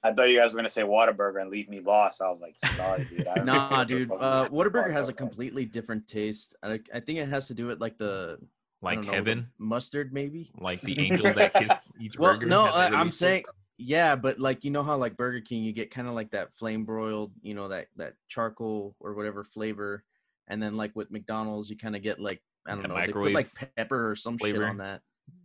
I 0.03 0.13
thought 0.13 0.31
you 0.31 0.39
guys 0.39 0.53
were 0.53 0.59
gonna 0.59 0.69
say 0.69 0.83
Whataburger 0.83 1.41
and 1.41 1.51
leave 1.51 1.69
me 1.69 1.81
lost. 1.81 2.23
I 2.23 2.29
was 2.29 2.41
like, 2.41 2.55
sorry, 2.77 3.05
dude. 3.05 3.45
Nah, 3.45 3.83
dude. 3.85 4.13
Uh, 4.13 4.49
Whataburger 4.51 4.93
has 4.93 5.09
a 5.09 5.13
completely 5.13 5.65
different 5.65 6.07
taste. 6.07 6.55
I, 6.63 6.81
I 6.95 7.01
think 7.01 7.19
it 7.19 7.29
has 7.29 7.49
to 7.49 7.55
do 7.55 7.67
with 7.67 7.81
like 7.81 7.99
the 7.99 8.39
like 8.81 9.05
know, 9.05 9.13
heaven, 9.13 9.49
mustard, 9.59 10.13
maybe. 10.13 10.53
like 10.61 10.81
the 10.83 10.99
angels 11.05 11.35
that 11.35 11.53
kiss 11.55 11.93
each 12.01 12.17
Well, 12.17 12.35
burger. 12.35 12.47
no, 12.47 12.65
I, 12.65 12.87
I'm 12.87 12.93
release 12.93 13.19
saying 13.19 13.45
yeah, 13.79 14.17
but 14.17 14.41
like 14.41 14.65
you 14.65 14.73
know 14.73 14.83
how 14.83 14.97
like 14.97 15.17
Burger 15.17 15.41
King, 15.41 15.63
you 15.63 15.73
get 15.73 15.91
kind 15.93 16.09
of 16.09 16.15
like 16.15 16.33
that 16.33 16.53
flame 16.53 16.85
broiled, 16.85 17.33
you 17.43 17.55
know 17.55 17.69
that 17.69 17.87
that 17.97 18.15
charcoal 18.27 18.97
or 18.99 19.15
whatever 19.15 19.45
flavor, 19.45 20.05
and 20.49 20.63
then 20.63 20.77
like 20.77 20.95
with 20.97 21.11
McDonald's, 21.11 21.71
you 21.71 21.77
kind 21.77 21.95
of 21.97 22.03
get 22.03 22.19
like 22.21 22.41
I 22.67 22.73
don't 22.73 22.83
Yeah, 22.83 22.89
know, 22.89 23.07
they 23.07 23.13
put 23.13 23.33
like 23.33 23.49
pepper 23.77 24.11
or 24.11 24.17
some 24.17 24.35
shit 24.39 24.51
flavor. 24.55 24.67
on 24.67 24.79
that. 24.79 25.01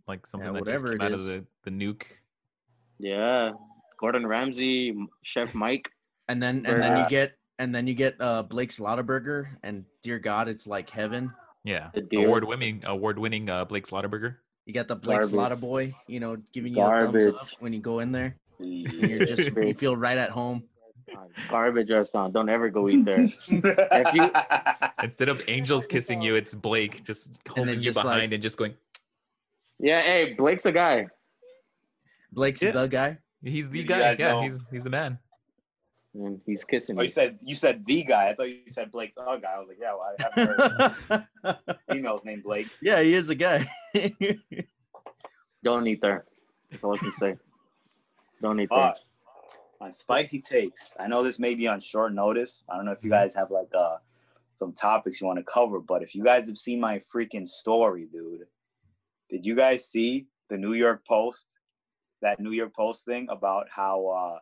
like 0.08 0.26
something 0.26 0.48
yeah, 0.48 0.52
that 0.52 0.60
whatever 0.60 0.88
just 0.88 1.00
came 1.00 1.06
out 1.06 1.12
of 1.12 1.24
the, 1.24 1.44
the 1.64 1.70
nuke. 1.70 2.02
yeah. 2.98 3.52
Gordon 4.00 4.26
Ramsay, 4.26 4.94
Chef 5.22 5.54
Mike. 5.54 5.90
and 6.28 6.42
then 6.42 6.66
and 6.66 6.82
then 6.82 6.98
you 6.98 7.08
get 7.08 7.32
and 7.58 7.74
then 7.74 7.86
you 7.86 7.94
get 7.94 8.16
uh 8.20 8.42
Blake's 8.42 8.78
Lotaburger, 8.80 9.46
and 9.62 9.84
dear 10.02 10.18
God, 10.18 10.48
it's 10.48 10.66
like 10.66 10.90
heaven. 10.90 11.32
Yeah. 11.62 11.90
Award 12.14 12.44
winning 12.44 12.82
award 12.84 13.18
winning 13.18 13.48
uh, 13.48 13.64
Blake's 13.64 13.90
Lotaburger. 13.90 14.36
You 14.66 14.74
got 14.74 14.88
the 14.88 14.96
Blake 14.96 15.16
Garbage. 15.16 15.30
Slaughter 15.30 15.56
boy, 15.56 15.94
you 16.08 16.20
know, 16.20 16.36
giving 16.52 16.74
you 16.74 16.82
a 16.82 17.06
thumbs 17.06 17.26
up 17.26 17.48
when 17.60 17.72
you 17.72 17.80
go 17.80 18.00
in 18.00 18.12
there. 18.12 18.36
And 18.58 18.70
you're 19.08 19.24
just 19.26 19.54
you 19.56 19.74
feel 19.74 19.96
right 19.96 20.18
at 20.18 20.30
home. 20.30 20.64
Garbage 21.48 21.90
restaurant. 21.90 22.32
Don't 22.32 22.48
ever 22.48 22.70
go 22.70 22.88
eat 22.88 23.04
there. 23.04 23.20
If 23.48 24.14
you- 24.14 24.30
Instead 25.02 25.28
of 25.28 25.42
angels 25.48 25.86
kissing 25.86 26.20
you, 26.20 26.34
it's 26.34 26.54
Blake 26.54 27.04
just 27.04 27.40
holding 27.48 27.74
you 27.76 27.80
just, 27.80 27.96
like- 27.96 28.04
behind 28.04 28.32
and 28.32 28.42
just 28.42 28.56
going. 28.56 28.74
Yeah, 29.78 30.00
hey, 30.00 30.34
Blake's 30.34 30.66
a 30.66 30.72
guy. 30.72 31.08
Blake's 32.32 32.62
Yeah. 32.62 32.70
the 32.72 32.86
guy. 32.86 33.18
He's 33.42 33.68
the 33.68 33.82
guy. 33.84 34.16
Yeah, 34.18 34.32
know. 34.32 34.42
he's 34.42 34.60
he's 34.70 34.82
the 34.84 34.90
man. 34.90 35.18
And 36.14 36.40
he's 36.46 36.62
kissing 36.64 36.96
Oh, 36.98 37.02
you 37.02 37.08
said 37.08 37.38
you 37.42 37.56
said 37.56 37.84
the 37.84 38.04
guy. 38.04 38.28
I 38.28 38.34
thought 38.34 38.48
you 38.48 38.60
said 38.68 38.90
Blake's 38.92 39.16
a 39.16 39.38
guy. 39.38 39.50
I 39.54 39.58
was 39.58 39.68
like, 39.68 39.78
yeah, 39.80 39.94
well, 39.94 40.14
I 40.16 40.22
haven't 41.02 41.28
heard 41.42 41.78
females 41.90 42.24
named 42.24 42.44
Blake. 42.44 42.68
yeah, 42.80 43.02
he 43.02 43.14
is 43.14 43.30
a 43.30 43.34
guy. 43.34 43.68
Don't 45.62 45.86
eat 45.86 46.00
there. 46.00 46.24
That's 46.70 46.84
all 46.84 46.94
I 46.94 46.98
can 46.98 47.12
say. 47.12 47.36
Don't 48.42 48.60
eat 48.60 48.68
uh, 48.70 48.80
there. 48.82 48.94
On 49.84 49.92
spicy 49.92 50.40
takes, 50.40 50.96
I 50.98 51.06
know 51.08 51.22
this 51.22 51.38
may 51.38 51.54
be 51.54 51.68
on 51.68 51.78
short 51.78 52.14
notice. 52.14 52.64
I 52.70 52.76
don't 52.76 52.86
know 52.86 52.92
if 52.92 53.04
you 53.04 53.10
guys 53.10 53.34
have 53.34 53.50
like 53.50 53.68
uh 53.78 53.96
some 54.54 54.72
topics 54.72 55.20
you 55.20 55.26
want 55.26 55.38
to 55.38 55.44
cover, 55.44 55.78
but 55.78 56.02
if 56.02 56.14
you 56.14 56.24
guys 56.24 56.46
have 56.46 56.56
seen 56.56 56.80
my 56.80 56.98
freaking 57.14 57.46
story, 57.46 58.08
dude, 58.10 58.46
did 59.28 59.44
you 59.44 59.54
guys 59.54 59.86
see 59.86 60.26
the 60.48 60.56
New 60.56 60.72
York 60.72 61.04
Post? 61.06 61.48
That 62.22 62.40
New 62.40 62.52
York 62.52 62.74
Post 62.74 63.04
thing 63.04 63.26
about 63.28 63.66
how 63.68 64.06
uh 64.06 64.38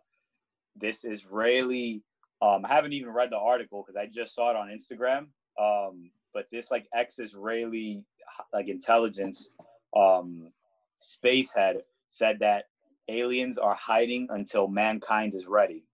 this 0.76 1.04
Israeli 1.04 2.04
um 2.40 2.64
I 2.64 2.68
haven't 2.68 2.92
even 2.92 3.10
read 3.10 3.30
the 3.30 3.38
article 3.38 3.82
because 3.84 4.00
I 4.00 4.06
just 4.06 4.36
saw 4.36 4.50
it 4.50 4.56
on 4.56 4.68
Instagram. 4.68 5.26
Um, 5.60 6.12
but 6.32 6.46
this 6.52 6.70
like 6.70 6.86
ex-Israeli 6.94 8.04
like 8.52 8.68
intelligence 8.68 9.50
um 9.96 10.52
space 11.00 11.52
head 11.52 11.82
said 12.08 12.38
that 12.38 12.66
aliens 13.08 13.58
are 13.58 13.74
hiding 13.74 14.28
until 14.30 14.68
mankind 14.68 15.34
is 15.34 15.46
ready. 15.46 15.84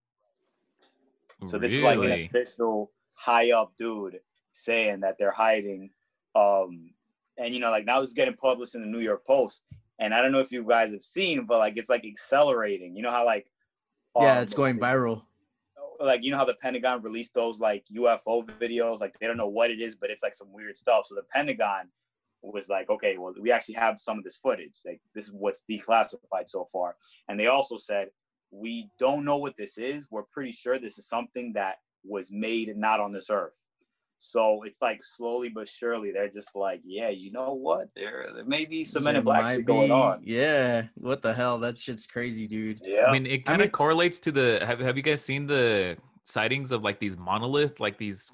So 1.45 1.57
this 1.57 1.71
is 1.71 1.83
like 1.83 1.99
an 1.99 2.11
official 2.11 2.91
high 3.13 3.51
up 3.51 3.71
dude 3.77 4.19
saying 4.51 4.99
that 5.01 5.17
they're 5.17 5.31
hiding. 5.31 5.89
Um, 6.35 6.91
and 7.37 7.53
you 7.53 7.59
know, 7.59 7.71
like 7.71 7.85
now 7.85 7.99
this 8.01 8.09
is 8.09 8.13
getting 8.13 8.35
published 8.35 8.75
in 8.75 8.81
the 8.81 8.87
New 8.87 8.99
York 8.99 9.25
Post. 9.25 9.63
And 9.99 10.13
I 10.13 10.21
don't 10.21 10.31
know 10.31 10.39
if 10.39 10.51
you 10.51 10.63
guys 10.63 10.91
have 10.91 11.03
seen, 11.03 11.45
but 11.45 11.59
like 11.59 11.77
it's 11.77 11.89
like 11.89 12.05
accelerating. 12.05 12.95
You 12.95 13.03
know 13.03 13.11
how 13.11 13.25
like 13.25 13.49
yeah, 14.17 14.37
um, 14.37 14.43
it's 14.43 14.53
going 14.53 14.79
viral. 14.79 15.23
like 15.99 16.23
you 16.23 16.31
know 16.31 16.37
how 16.37 16.45
the 16.45 16.55
Pentagon 16.55 17.01
released 17.01 17.33
those 17.33 17.59
like 17.59 17.83
UFO 17.93 18.45
videos, 18.59 18.99
like 18.99 19.17
they 19.19 19.27
don't 19.27 19.37
know 19.37 19.47
what 19.47 19.71
it 19.71 19.79
is, 19.79 19.95
but 19.95 20.09
it's 20.09 20.23
like 20.23 20.33
some 20.33 20.51
weird 20.51 20.77
stuff. 20.77 21.05
So 21.05 21.15
the 21.15 21.23
Pentagon 21.33 21.89
was 22.41 22.69
like, 22.69 22.89
okay, 22.89 23.17
well, 23.17 23.33
we 23.41 23.51
actually 23.51 23.75
have 23.75 23.99
some 23.99 24.17
of 24.17 24.23
this 24.23 24.37
footage. 24.37 24.73
Like 24.85 25.01
this 25.15 25.25
is 25.25 25.31
what's 25.33 25.63
declassified 25.69 26.47
so 26.47 26.65
far. 26.71 26.95
And 27.27 27.39
they 27.39 27.47
also 27.47 27.77
said, 27.77 28.09
we 28.51 28.89
don't 28.99 29.25
know 29.25 29.37
what 29.37 29.55
this 29.57 29.77
is. 29.77 30.07
We're 30.09 30.23
pretty 30.33 30.51
sure 30.51 30.79
this 30.79 30.97
is 30.97 31.07
something 31.07 31.53
that 31.53 31.75
was 32.03 32.31
made 32.31 32.75
not 32.75 32.99
on 32.99 33.11
this 33.11 33.29
earth. 33.29 33.53
So 34.21 34.63
it's 34.63 34.81
like 34.81 34.99
slowly 35.01 35.47
but 35.47 35.67
surely 35.69 36.11
they're 36.11 36.27
just 36.29 36.53
like, 36.55 36.81
yeah, 36.83 37.07
you 37.09 37.31
know 37.31 37.53
what? 37.53 37.87
There, 37.95 38.27
there 38.33 38.43
may 38.43 38.65
be 38.65 38.83
some 38.83 39.03
Men 39.03 39.15
in 39.15 39.23
Black 39.23 39.43
might 39.43 39.55
shit 39.57 39.65
going 39.65 39.91
on. 39.91 40.21
Yeah, 40.23 40.83
what 40.95 41.21
the 41.21 41.33
hell? 41.33 41.57
That 41.57 41.77
shit's 41.77 42.05
crazy, 42.05 42.45
dude. 42.45 42.81
Yeah. 42.83 43.05
I 43.05 43.13
mean, 43.13 43.25
it 43.25 43.33
I 43.33 43.37
kind 43.43 43.59
mean- 43.59 43.67
of 43.67 43.71
correlates 43.71 44.19
to 44.19 44.31
the. 44.33 44.59
Have 44.65 44.79
Have 44.81 44.97
you 44.97 45.03
guys 45.03 45.23
seen 45.23 45.47
the 45.47 45.95
sightings 46.25 46.73
of 46.73 46.83
like 46.83 46.99
these 46.99 47.17
monolith, 47.17 47.79
like 47.79 47.97
these 47.97 48.29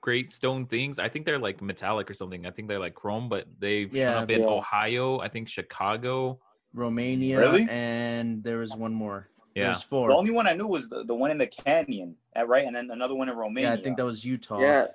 great 0.00 0.32
stone 0.32 0.66
things? 0.66 0.98
I 0.98 1.08
think 1.08 1.26
they're 1.26 1.38
like 1.38 1.60
metallic 1.62 2.10
or 2.10 2.14
something. 2.14 2.46
I 2.46 2.50
think 2.50 2.68
they're 2.68 2.78
like 2.78 2.94
chrome, 2.94 3.28
but 3.28 3.46
they've 3.58 3.90
shown 3.92 4.06
up 4.24 4.30
in 4.30 4.40
yeah. 4.40 4.46
Ohio. 4.46 5.18
I 5.20 5.28
think 5.28 5.48
Chicago. 5.48 6.40
Romania, 6.72 7.38
Really? 7.40 7.66
and 7.68 8.44
there 8.44 8.58
was 8.58 8.76
one 8.76 8.94
more. 8.94 9.28
Yeah. 9.56 9.64
There's 9.66 9.82
four. 9.82 10.08
the 10.08 10.14
only 10.14 10.30
one 10.30 10.46
I 10.46 10.52
knew 10.52 10.68
was 10.68 10.88
the, 10.88 11.02
the 11.04 11.14
one 11.14 11.32
in 11.32 11.38
the 11.38 11.46
canyon, 11.48 12.14
uh, 12.38 12.46
right? 12.46 12.64
And 12.64 12.74
then 12.76 12.90
another 12.92 13.16
one 13.16 13.28
in 13.28 13.36
Romania. 13.36 13.70
yeah, 13.70 13.74
I 13.74 13.82
think 13.82 13.96
that 13.96 14.04
was 14.04 14.24
Utah. 14.24 14.60
Yeah. 14.60 14.86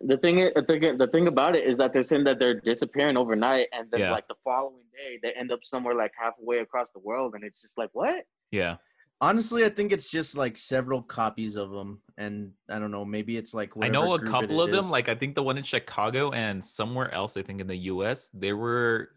The 0.00 0.16
thing, 0.16 0.40
is, 0.40 0.50
the 0.56 0.64
thing, 0.64 0.98
the 0.98 1.06
thing 1.06 1.28
about 1.28 1.54
it 1.54 1.64
is 1.64 1.78
that 1.78 1.92
they're 1.92 2.02
saying 2.02 2.24
that 2.24 2.40
they're 2.40 2.58
disappearing 2.58 3.16
overnight, 3.16 3.68
and 3.72 3.88
then 3.92 4.00
Yeah. 4.00 4.10
like 4.10 4.26
the 4.26 4.34
following 4.42 4.82
day 4.92 5.20
they 5.22 5.32
end 5.38 5.52
up 5.52 5.60
somewhere 5.62 5.94
like 5.94 6.10
halfway 6.20 6.58
across 6.58 6.90
the 6.90 6.98
world, 6.98 7.36
and 7.36 7.44
it's 7.44 7.60
just 7.60 7.78
like 7.78 7.90
what? 7.92 8.26
Yeah. 8.50 8.78
Honestly, 9.22 9.64
I 9.64 9.68
think 9.68 9.92
it's 9.92 10.10
just 10.10 10.36
like 10.36 10.56
several 10.56 11.00
copies 11.00 11.54
of 11.54 11.70
them, 11.70 12.02
and 12.18 12.50
I 12.68 12.80
don't 12.80 12.90
know. 12.90 13.04
Maybe 13.04 13.36
it's 13.36 13.54
like 13.54 13.70
I 13.80 13.88
know 13.88 14.14
a 14.14 14.20
couple 14.20 14.60
it 14.60 14.64
of 14.64 14.70
them. 14.72 14.86
is. 14.86 14.90
Like 14.90 15.08
I 15.08 15.14
think 15.14 15.36
the 15.36 15.44
one 15.44 15.56
in 15.56 15.62
Chicago 15.62 16.32
and 16.32 16.62
somewhere 16.62 17.14
else. 17.14 17.36
I 17.36 17.42
think 17.42 17.60
in 17.60 17.68
the 17.68 17.76
U.S. 17.76 18.30
There 18.34 18.56
were 18.56 19.10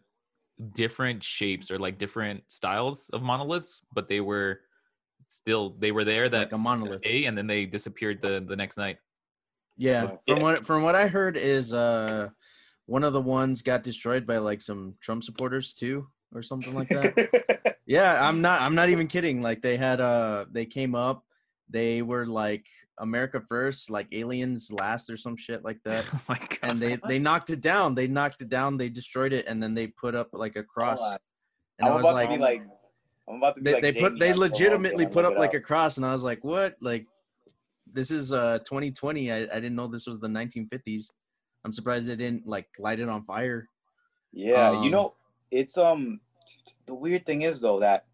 different 0.73 1.23
shapes 1.23 1.71
or 1.71 1.79
like 1.79 1.97
different 1.97 2.43
styles 2.49 3.09
of 3.09 3.23
monoliths, 3.23 3.83
but 3.93 4.07
they 4.07 4.21
were 4.21 4.61
still 5.27 5.75
they 5.79 5.91
were 5.91 6.03
there 6.03 6.29
that 6.29 6.37
like 6.37 6.53
a 6.53 6.57
monolith. 6.59 7.01
day, 7.01 7.25
and 7.25 7.35
then 7.35 7.47
they 7.47 7.65
disappeared 7.65 8.21
the 8.21 8.45
the 8.47 8.55
next 8.55 8.77
night. 8.77 8.97
Yeah, 9.75 10.05
Right. 10.05 10.19
from 10.27 10.37
Yeah. 10.37 10.43
what 10.43 10.65
from 10.67 10.83
what 10.83 10.93
I 10.93 11.07
heard 11.07 11.35
is 11.35 11.73
uh 11.73 12.29
one 12.85 13.03
of 13.03 13.13
the 13.13 13.21
ones 13.21 13.63
got 13.63 13.81
destroyed 13.81 14.27
by 14.27 14.37
like 14.37 14.61
some 14.61 14.93
Trump 15.01 15.23
supporters 15.23 15.73
too, 15.73 16.07
or 16.31 16.43
something 16.43 16.75
like 16.75 16.89
that. 16.89 17.74
yeah, 17.85 18.27
I'm 18.27 18.41
not 18.41 18.61
I'm 18.61 18.75
not 18.75 18.89
even 18.89 19.07
kidding. 19.07 19.41
Like 19.41 19.61
they 19.61 19.77
had 19.77 20.01
uh 20.01 20.45
they 20.51 20.65
came 20.65 20.95
up, 20.95 21.23
they 21.69 22.01
were 22.01 22.25
like 22.25 22.65
America 22.99 23.41
first, 23.47 23.89
like 23.89 24.07
aliens 24.11 24.71
last 24.71 25.09
or 25.09 25.17
some 25.17 25.35
shit 25.35 25.63
like 25.63 25.79
that. 25.85 26.05
oh 26.13 26.21
my 26.27 26.37
god! 26.37 26.59
And 26.63 26.79
they 26.79 26.97
they 27.07 27.19
knocked 27.19 27.49
it 27.49 27.61
down. 27.61 27.95
They 27.95 28.07
knocked 28.07 28.41
it 28.41 28.49
down. 28.49 28.77
They 28.77 28.89
destroyed 28.89 29.33
it, 29.33 29.47
and 29.47 29.61
then 29.61 29.73
they 29.73 29.87
put 29.87 30.15
up 30.15 30.29
like 30.33 30.55
a 30.55 30.63
cross. 30.63 31.01
on. 31.01 31.17
And 31.79 31.89
I'm 31.89 31.93
I 31.93 31.97
was 31.97 32.05
like, 32.05 32.29
to 32.29 32.35
be 32.37 32.41
like, 32.41 32.61
I'm 33.27 33.35
about 33.35 33.55
to 33.55 33.61
be 33.61 33.71
they, 33.71 33.73
like. 33.73 33.81
they 33.81 34.01
put 34.01 34.19
they 34.19 34.33
legitimately 34.33 35.05
put 35.05 35.17
look 35.17 35.25
up 35.25 35.33
it 35.33 35.39
like 35.39 35.53
a 35.53 35.59
cross, 35.59 35.97
and 35.97 36.05
I 36.05 36.13
was 36.13 36.23
like, 36.23 36.43
what? 36.43 36.75
Like, 36.81 37.05
this 37.91 38.11
is 38.11 38.31
uh 38.31 38.59
2020. 38.59 39.31
I, 39.31 39.37
I 39.39 39.41
didn't 39.45 39.75
know 39.75 39.87
this 39.87 40.07
was 40.07 40.19
the 40.19 40.27
1950s. 40.27 41.05
I'm 41.65 41.73
surprised 41.73 42.07
they 42.07 42.15
didn't 42.15 42.47
like 42.47 42.67
light 42.79 42.99
it 42.99 43.09
on 43.09 43.23
fire. 43.25 43.67
Yeah, 44.31 44.71
you 44.81 44.85
Um, 44.85 44.91
know, 44.91 45.15
it's 45.51 45.77
um. 45.77 46.19
The 46.85 46.95
weird 46.95 47.25
thing 47.25 47.43
is 47.43 47.61
though 47.61 47.79
that. 47.79 48.05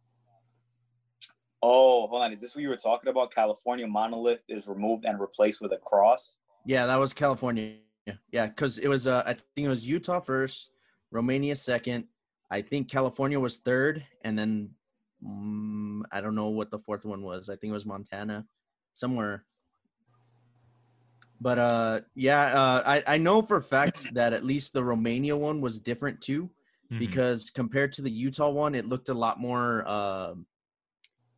Oh, 1.64 2.08
hold 2.08 2.24
on. 2.24 2.34
Is 2.34 2.42
this 2.42 2.56
what 2.56 2.64
you 2.64 2.70
were 2.70 2.78
talking 2.78 3.10
about? 3.10 3.34
California 3.34 3.86
monolith 3.86 4.44
is 4.50 4.68
removed 4.68 5.06
and 5.06 5.20
replaced 5.20 5.62
with 5.62 5.72
a 5.74 5.78
cross. 5.78 6.38
Yeah, 6.66 6.88
that 6.88 6.96
was 6.96 7.14
California. 7.14 7.76
Yeah, 8.32 8.48
because 8.48 8.80
it 8.80 8.88
was 8.88 9.08
uh 9.08 9.24
I 9.26 9.34
think 9.34 9.66
it 9.66 9.70
was 9.70 9.86
Utah 9.86 10.20
first, 10.20 10.72
Romania 11.12 11.56
second. 11.56 12.06
I 12.50 12.62
think 12.62 12.90
California 12.90 13.40
was 13.40 13.60
third, 13.60 14.06
and 14.24 14.38
then 14.38 14.72
mm, 15.26 16.02
I 16.12 16.20
don't 16.20 16.36
know 16.36 16.50
what 16.50 16.72
the 16.72 16.80
fourth 16.80 17.06
one 17.06 17.22
was. 17.24 17.50
I 17.50 17.56
think 17.56 17.72
it 17.72 17.74
was 17.74 17.86
Montana, 17.86 18.46
somewhere. 18.94 19.46
But 21.40 21.58
uh, 21.60 22.02
yeah, 22.14 22.42
uh, 22.42 22.84
I 22.86 23.04
I 23.08 23.18
know 23.18 23.42
for 23.42 23.58
a 23.58 23.64
fact 23.64 24.14
that 24.14 24.34
at 24.34 24.44
least 24.44 24.74
the 24.74 24.84
Romania 24.84 25.38
one 25.38 25.62
was 25.62 25.80
different 25.80 26.22
too, 26.22 26.50
Mhm. 26.92 27.00
because 27.00 27.50
compared 27.50 27.94
to 27.94 28.02
the 28.02 28.12
Utah 28.12 28.50
one, 28.50 28.76
it 28.76 28.86
looked 28.86 29.10
a 29.10 29.14
lot 29.14 29.40
more. 29.40 29.88
Um, 29.88 30.46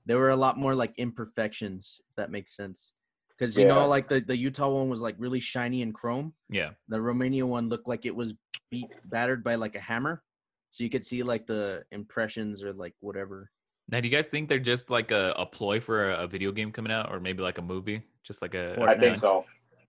there 0.06 0.18
were 0.18 0.30
a 0.30 0.36
lot 0.36 0.58
more 0.58 0.76
like 0.76 0.94
imperfections. 0.98 2.02
If 2.10 2.16
that 2.16 2.32
makes 2.32 2.56
sense. 2.56 2.94
Because 3.30 3.58
you 3.58 3.66
know, 3.66 3.88
like 3.88 4.08
the, 4.08 4.20
the 4.20 4.38
Utah 4.38 4.70
one 4.70 4.90
was 4.90 5.02
like 5.02 5.16
really 5.18 5.40
shiny 5.40 5.82
and 5.82 5.94
chrome. 5.94 6.34
yeah. 6.50 6.72
The 6.88 7.02
Romania 7.02 7.46
one 7.46 7.68
looked 7.68 7.88
like 7.88 8.06
it 8.06 8.16
was 8.16 8.34
beat 8.70 8.94
battered 9.06 9.44
by 9.44 9.56
like 9.56 9.76
a 9.76 9.80
hammer, 9.80 10.24
so 10.70 10.84
you 10.84 10.90
could 10.90 11.06
see 11.06 11.24
like 11.24 11.48
the 11.48 11.84
impressions 11.92 12.64
or 12.64 12.74
like 12.74 12.94
whatever. 13.00 13.50
Now, 13.90 14.00
do 14.00 14.08
you 14.08 14.16
guys 14.16 14.30
think 14.30 14.50
they're 14.50 14.60
just 14.60 14.90
like 14.90 15.12
a, 15.12 15.34
a 15.38 15.46
ploy 15.46 15.80
for 15.80 16.12
a, 16.12 16.24
a 16.24 16.28
video 16.28 16.52
game 16.52 16.72
coming 16.72 16.92
out, 16.92 17.12
or 17.12 17.20
maybe 17.20 17.42
like 17.42 17.58
a 17.58 17.62
movie, 17.62 18.04
just 18.24 18.42
like 18.42 18.54
a? 18.54 18.76
Fortnite. 18.78 18.90
I 18.90 18.96
think 18.96 19.16
so. 19.18 19.44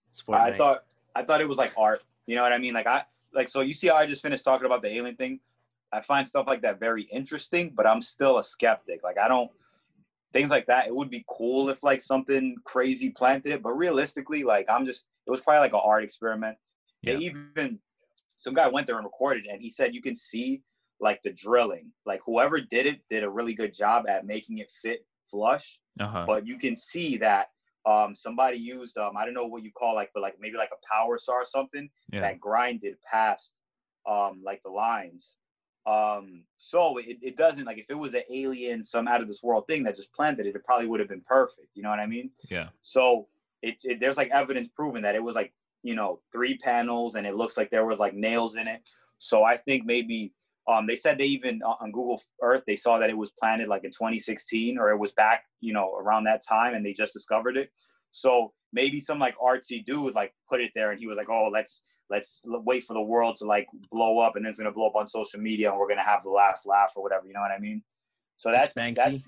It's 0.08 0.22
I 0.28 0.56
thought 0.56 0.84
I 1.14 1.22
thought 1.22 1.40
it 1.40 1.48
was 1.48 1.58
like 1.58 1.72
art. 1.76 2.02
You 2.26 2.36
know 2.36 2.42
what 2.42 2.52
I 2.52 2.58
mean? 2.58 2.74
Like 2.74 2.86
I 2.86 3.04
like 3.32 3.48
so 3.48 3.60
you 3.60 3.74
see 3.74 3.88
how 3.88 3.96
I 3.96 4.06
just 4.06 4.22
finished 4.22 4.44
talking 4.44 4.66
about 4.66 4.82
the 4.82 4.88
alien 4.88 5.16
thing. 5.16 5.40
I 5.94 6.00
find 6.00 6.26
stuff 6.26 6.46
like 6.46 6.62
that 6.62 6.80
very 6.80 7.02
interesting, 7.04 7.72
but 7.74 7.86
I'm 7.86 8.02
still 8.02 8.38
a 8.38 8.44
skeptic. 8.44 9.02
Like 9.02 9.18
I 9.18 9.28
don't 9.28 9.50
things 10.32 10.50
like 10.50 10.66
that. 10.66 10.88
It 10.88 10.94
would 10.94 11.10
be 11.10 11.24
cool 11.28 11.68
if 11.68 11.82
like 11.82 12.02
something 12.02 12.56
crazy 12.64 13.10
planted 13.10 13.52
it, 13.52 13.62
but 13.62 13.72
realistically, 13.72 14.42
like 14.42 14.66
I'm 14.68 14.84
just 14.84 15.08
it 15.26 15.30
was 15.30 15.40
probably 15.40 15.60
like 15.60 15.72
an 15.74 15.80
art 15.82 16.04
experiment. 16.04 16.56
Yeah. 17.02 17.14
They 17.14 17.18
even 17.20 17.78
some 18.36 18.54
guy 18.54 18.68
went 18.68 18.86
there 18.86 18.96
and 18.96 19.04
recorded 19.04 19.46
it, 19.46 19.50
and 19.52 19.62
he 19.62 19.70
said 19.70 19.94
you 19.94 20.02
can 20.02 20.14
see 20.14 20.62
like 21.00 21.20
the 21.22 21.32
drilling. 21.32 21.92
Like 22.04 22.20
whoever 22.26 22.60
did 22.60 22.86
it 22.86 23.00
did 23.08 23.22
a 23.24 23.30
really 23.30 23.54
good 23.54 23.72
job 23.74 24.06
at 24.08 24.26
making 24.26 24.58
it 24.58 24.70
fit 24.82 25.06
flush 25.30 25.78
Uh 25.98 26.06
huh. 26.06 26.24
but 26.26 26.46
you 26.46 26.58
can 26.58 26.76
see 26.76 27.16
that 27.16 27.46
um 27.86 28.14
somebody 28.14 28.58
used 28.58 28.98
um 28.98 29.16
I 29.16 29.24
don't 29.24 29.32
know 29.32 29.46
what 29.46 29.62
you 29.62 29.72
call 29.72 29.94
like 29.94 30.10
but 30.12 30.20
like 30.20 30.36
maybe 30.38 30.58
like 30.58 30.70
a 30.70 30.86
power 30.94 31.16
saw 31.16 31.32
or 31.32 31.44
something 31.46 31.88
Yeah. 32.12 32.20
that 32.20 32.40
grinded 32.40 32.96
past 33.10 33.60
um 34.06 34.42
like 34.44 34.60
the 34.62 34.70
lines 34.70 35.34
Um, 35.86 36.44
so 36.56 36.96
it, 36.96 37.18
it 37.20 37.36
doesn't 37.36 37.64
like 37.64 37.78
if 37.78 37.86
it 37.90 37.98
was 37.98 38.14
an 38.14 38.22
alien, 38.30 38.82
some 38.82 39.06
out 39.06 39.20
of 39.20 39.26
this 39.26 39.42
world 39.42 39.66
thing 39.68 39.82
that 39.84 39.96
just 39.96 40.12
planted 40.14 40.46
it, 40.46 40.56
it 40.56 40.64
probably 40.64 40.86
would 40.86 41.00
have 41.00 41.08
been 41.08 41.20
perfect. 41.20 41.68
You 41.74 41.82
know 41.82 41.90
what 41.90 42.00
I 42.00 42.06
mean? 42.06 42.30
Yeah. 42.48 42.68
So 42.82 43.28
it, 43.62 43.76
it 43.84 44.00
there's 44.00 44.16
like 44.16 44.30
evidence 44.30 44.68
proving 44.74 45.02
that 45.02 45.14
it 45.14 45.22
was 45.22 45.34
like 45.34 45.52
you 45.82 45.94
know 45.94 46.20
three 46.32 46.56
panels 46.58 47.14
and 47.14 47.26
it 47.26 47.34
looks 47.34 47.56
like 47.56 47.70
there 47.70 47.84
was 47.84 47.98
like 47.98 48.14
nails 48.14 48.56
in 48.56 48.66
it. 48.66 48.80
So 49.18 49.44
I 49.44 49.56
think 49.56 49.84
maybe 49.84 50.32
um 50.66 50.86
they 50.86 50.96
said 50.96 51.18
they 51.18 51.26
even 51.26 51.60
uh, 51.62 51.74
on 51.80 51.92
Google 51.92 52.22
Earth 52.40 52.62
they 52.66 52.76
saw 52.76 52.98
that 52.98 53.10
it 53.10 53.18
was 53.18 53.32
planted 53.38 53.68
like 53.68 53.84
in 53.84 53.90
2016 53.90 54.78
or 54.78 54.90
it 54.90 54.98
was 54.98 55.12
back 55.12 55.44
you 55.60 55.74
know 55.74 55.94
around 55.96 56.24
that 56.24 56.42
time 56.46 56.74
and 56.74 56.84
they 56.84 56.94
just 56.94 57.12
discovered 57.12 57.58
it. 57.58 57.70
So 58.10 58.52
maybe 58.72 59.00
some 59.00 59.18
like 59.18 59.36
artsy 59.38 59.84
dude 59.84 60.14
like 60.14 60.32
put 60.48 60.62
it 60.62 60.72
there 60.74 60.90
and 60.92 60.98
he 60.98 61.06
was 61.06 61.18
like, 61.18 61.28
oh 61.28 61.50
let's 61.52 61.82
let's 62.10 62.40
wait 62.44 62.84
for 62.84 62.94
the 62.94 63.00
world 63.02 63.36
to 63.36 63.44
like 63.46 63.66
blow 63.90 64.18
up 64.18 64.36
and 64.36 64.46
it's 64.46 64.58
gonna 64.58 64.70
blow 64.72 64.86
up 64.88 64.96
on 64.96 65.06
social 65.06 65.40
media 65.40 65.70
and 65.70 65.78
we're 65.78 65.88
gonna 65.88 66.02
have 66.02 66.22
the 66.22 66.30
last 66.30 66.66
laugh 66.66 66.92
or 66.96 67.02
whatever. 67.02 67.26
You 67.26 67.32
know 67.34 67.40
what 67.40 67.50
I 67.50 67.58
mean? 67.58 67.82
So 68.36 68.50
that's 68.50 68.74
Banksy. 68.74 68.94
that's 68.96 69.22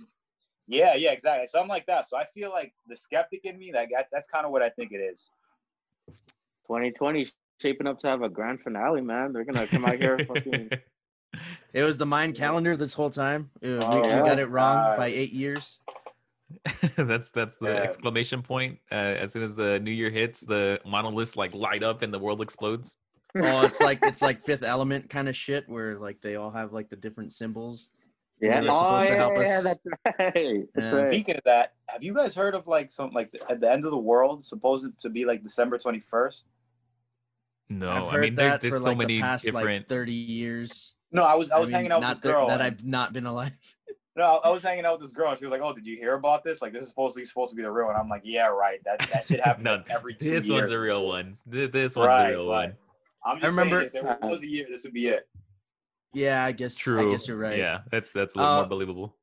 yeah, 0.68 0.95
yeah, 0.95 1.12
exactly. 1.12 1.47
Something 1.47 1.68
like 1.68 1.87
that. 1.87 2.06
So 2.06 2.16
I 2.16 2.25
feel 2.35 2.50
like 2.50 2.75
the 2.88 2.97
skeptic 2.97 3.45
in 3.45 3.56
me, 3.59 3.73
like 3.73 3.90
that, 3.95 4.09
that's 4.12 4.26
kind 4.26 4.45
of 4.45 4.50
what 4.52 4.62
I 4.62 4.68
think 4.71 4.90
it 4.92 4.97
is. 4.97 5.30
2020 6.66 7.26
shaping 7.61 7.87
up 7.87 7.99
to 8.00 8.09
have 8.09 8.23
a 8.23 8.28
grand 8.28 8.61
finale, 8.61 9.00
man. 9.00 9.33
They're 9.33 9.45
gonna 9.45 9.66
come 9.66 9.85
out 9.85 9.97
here 9.97 10.18
fucking. 10.26 10.71
It 11.75 11.83
was 11.83 11.99
the 11.99 12.06
Mayan 12.06 12.33
calendar 12.33 12.75
this 12.78 12.95
whole 12.95 13.11
time. 13.11 13.50
Uh, 13.56 13.68
we, 13.68 13.68
we 13.68 13.78
Oh, 13.78 14.25
got 14.25 14.38
it 14.38 14.47
wrong 14.49 14.78
God. 14.78 14.97
by 14.97 15.09
eight 15.09 15.33
years. 15.35 15.78
that's 16.97 17.31
that's 17.31 17.57
the 17.57 17.69
Yeah. 17.71 17.75
exclamation 17.83 18.43
point. 18.43 18.79
Uh, 18.91 18.95
as 18.95 19.33
soon 19.33 19.43
as 19.43 19.57
the 19.57 19.81
new 19.81 19.91
year 19.91 20.11
hits, 20.11 20.41
the 20.41 20.81
monoliths 20.87 21.37
like 21.37 21.55
light 21.55 21.83
up 21.83 22.03
and 22.03 22.12
the 22.15 22.19
world 22.19 22.41
explodes. 22.41 22.99
Oh, 23.35 23.62
it's 23.62 23.81
like 23.81 23.99
it's 24.03 24.23
like 24.23 24.45
Fifth 24.47 24.62
Element 24.62 25.11
kind 25.11 25.29
of 25.29 25.37
shit, 25.37 25.69
where 25.69 25.99
like 25.99 26.21
they 26.23 26.37
all 26.37 26.50
have 26.50 26.73
like 26.73 26.88
the 26.88 26.97
different 26.97 27.33
symbols. 27.33 27.88
Yeah, 28.41 28.61
oh 28.69 28.83
supposed 28.85 29.07
to 29.09 29.12
yeah, 29.12 29.19
help 29.19 29.35
yeah, 29.38 29.61
that's 29.62 29.87
right. 30.19 30.65
That's 30.75 30.91
Yeah. 30.91 30.97
right. 30.97 31.15
Speaking 31.15 31.37
of 31.37 31.43
that, 31.47 31.73
have 31.88 32.03
you 32.05 32.15
guys 32.15 32.35
heard 32.35 32.55
of 32.55 32.67
like 32.67 32.91
some 32.91 33.11
like 33.12 33.33
the, 33.33 33.41
at 33.50 33.61
the 33.61 33.71
end 33.73 33.85
of 33.85 33.91
the 33.91 33.99
world 33.99 34.45
supposed 34.45 34.87
to 35.00 35.09
be 35.09 35.25
like 35.25 35.43
December 35.43 35.79
twenty 35.79 36.00
first? 36.00 36.47
No, 37.69 37.91
I've 37.91 38.03
I 38.05 38.11
heard 38.12 38.21
mean 38.23 38.35
there, 38.37 38.59
there's 38.59 38.75
for 38.75 38.81
so 38.81 38.88
like 38.91 38.99
many 38.99 39.17
the 39.17 39.23
past 39.23 39.45
different. 39.45 39.67
like 39.67 39.88
thirty 39.88 40.12
years. 40.12 40.93
No, 41.12 41.25
I 41.25 41.35
was 41.35 41.50
I 41.50 41.59
was 41.59 41.69
mean, 41.69 41.75
hanging 41.76 41.93
out 41.93 42.00
with 42.00 42.03
not 42.03 42.11
this 42.11 42.19
that- 42.21 42.29
girl. 42.29 42.47
that 42.49 42.61
and- 42.61 42.62
I've 42.62 42.85
not 42.85 43.12
been 43.12 43.26
alive. 43.26 43.53
No, 44.17 44.41
I 44.45 44.49
was 44.51 44.63
hanging 44.63 44.85
out 44.87 44.93
with 44.99 45.03
this 45.03 45.13
girl, 45.13 45.31
and 45.31 45.39
she 45.39 45.45
was 45.45 45.53
like, 45.53 45.61
"Oh, 45.61 45.73
did 45.75 45.87
you 45.87 45.97
hear 45.97 46.15
about 46.15 46.43
this? 46.45 46.63
Like, 46.63 46.73
this 46.73 46.83
is 46.83 46.89
supposed 46.89 47.15
to 47.17 47.21
be 47.21 47.27
supposed 47.27 47.51
to 47.51 47.57
be 47.57 47.63
the 47.63 47.71
real." 47.71 47.87
one." 47.87 47.97
I'm 47.97 48.09
like, 48.09 48.23
"Yeah, 48.25 48.47
right. 48.47 48.81
That 48.85 49.01
that 49.13 49.25
shit 49.25 49.41
happens 49.45 49.65
No, 49.65 49.75
like, 49.77 49.91
every 49.91 50.15
two 50.15 50.31
this 50.31 50.49
years." 50.49 50.61
one's 50.63 50.71
a 50.71 50.79
real 50.81 51.07
one. 51.07 51.37
Th- 51.51 51.71
This 51.71 51.97
one's 51.97 52.09
Right, 52.09 52.31
the 52.33 52.39
real 52.39 52.51
right. 52.51 52.69
one. 52.71 52.77
I'm 53.25 53.45
I 53.45 53.47
remember- 53.49 53.89
saying, 53.89 54.07
if 54.07 54.21
there 54.21 54.31
was 54.31 54.43
a 54.43 54.49
year, 54.49 54.67
this 54.69 54.85
would 54.85 54.93
be 54.95 55.09
it. 55.09 55.29
Yeah, 56.13 56.45
I 56.45 56.53
guess. 56.53 56.77
True. 56.77 57.09
I 57.09 57.11
guess 57.13 57.29
you're 57.29 57.37
right. 57.37 57.59
Yeah, 57.59 57.81
that's 57.91 58.13
that's 58.13 58.35
a 58.35 58.39
little 58.39 58.53
Uh, 58.53 58.57
more 58.61 58.69
believable. 58.69 59.17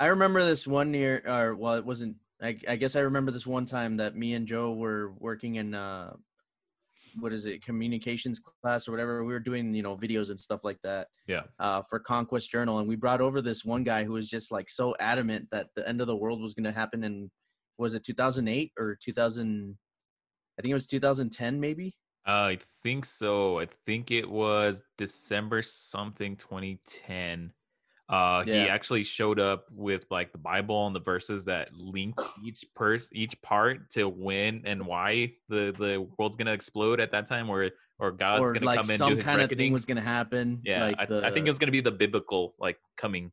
I 0.00 0.06
remember 0.06 0.44
this 0.44 0.66
one 0.66 0.94
year, 0.94 1.22
or 1.26 1.54
well, 1.56 1.74
it 1.74 1.84
wasn't. 1.84 2.16
I, 2.40 2.56
I 2.68 2.76
guess 2.76 2.94
I 2.94 3.00
remember 3.00 3.32
this 3.32 3.46
one 3.46 3.66
time 3.66 3.96
that 3.96 4.14
me 4.14 4.34
and 4.34 4.46
Joe 4.46 4.72
were 4.72 5.10
working 5.18 5.56
in 5.56 5.74
uh, 5.74 6.12
what 7.20 7.32
is 7.32 7.46
it, 7.46 7.64
communications 7.64 8.40
class 8.62 8.88
or 8.88 8.92
whatever. 8.92 9.24
We 9.24 9.32
were 9.32 9.40
doing, 9.40 9.74
you 9.74 9.82
know, 9.82 9.96
videos 9.96 10.30
and 10.30 10.38
stuff 10.38 10.60
like 10.64 10.78
that. 10.82 11.08
Yeah. 11.26 11.42
Uh, 11.58 11.82
for 11.88 11.98
Conquest 11.98 12.50
Journal, 12.50 12.78
and 12.78 12.88
we 12.88 12.96
brought 12.96 13.20
over 13.20 13.40
this 13.40 13.64
one 13.64 13.84
guy 13.84 14.04
who 14.04 14.12
was 14.12 14.28
just 14.28 14.52
like 14.52 14.68
so 14.68 14.94
adamant 15.00 15.48
that 15.50 15.68
the 15.76 15.88
end 15.88 16.00
of 16.00 16.06
the 16.06 16.16
world 16.16 16.40
was 16.40 16.54
going 16.54 16.64
to 16.64 16.72
happen 16.72 17.04
in 17.04 17.30
was 17.78 17.94
it 17.94 18.04
2008 18.04 18.72
or 18.78 18.98
2000? 19.02 19.78
I 20.58 20.62
think 20.62 20.70
it 20.70 20.74
was 20.74 20.86
2010, 20.86 21.60
maybe. 21.60 21.94
I 22.26 22.58
think 22.82 23.04
so. 23.04 23.60
I 23.60 23.68
think 23.86 24.10
it 24.10 24.28
was 24.28 24.82
December 24.98 25.62
something 25.62 26.36
2010. 26.36 27.52
Uh, 28.08 28.42
Yeah. 28.46 28.62
he 28.64 28.68
actually 28.70 29.04
showed 29.04 29.38
up 29.38 29.66
with 29.70 30.04
like 30.10 30.32
the 30.32 30.38
Bible 30.38 30.86
and 30.86 30.96
the 30.96 31.00
verses 31.00 31.44
that 31.44 31.74
linked 31.74 32.22
each 32.44 32.64
purse, 32.74 33.10
each 33.12 33.40
part 33.42 33.90
to 33.90 34.08
when 34.08 34.62
and 34.64 34.86
why 34.86 35.32
the 35.48 35.74
the 35.78 36.08
world's 36.18 36.36
gonna 36.36 36.52
explode 36.54 37.00
at 37.00 37.12
that 37.12 37.26
time, 37.26 37.50
or 37.50 37.70
or 37.98 38.12
God's 38.12 38.42
or 38.48 38.52
gonna 38.54 38.64
like 38.64 38.80
come 38.80 38.90
and 38.90 38.98
do 38.98 39.04
some 39.04 39.16
his 39.16 39.24
kind 39.24 39.40
of 39.42 39.50
thing 39.50 39.72
was 39.72 39.84
going 39.84 39.96
to 39.96 40.02
happen. 40.02 40.60
yeah, 40.64 40.86
like 40.86 40.96
I, 41.00 41.04
the, 41.06 41.26
I 41.26 41.32
think 41.32 41.46
it 41.46 41.50
was 41.50 41.58
gonna 41.58 41.72
be 41.72 41.80
the 41.80 41.90
biblical 41.90 42.54
like 42.58 42.78
coming. 42.96 43.30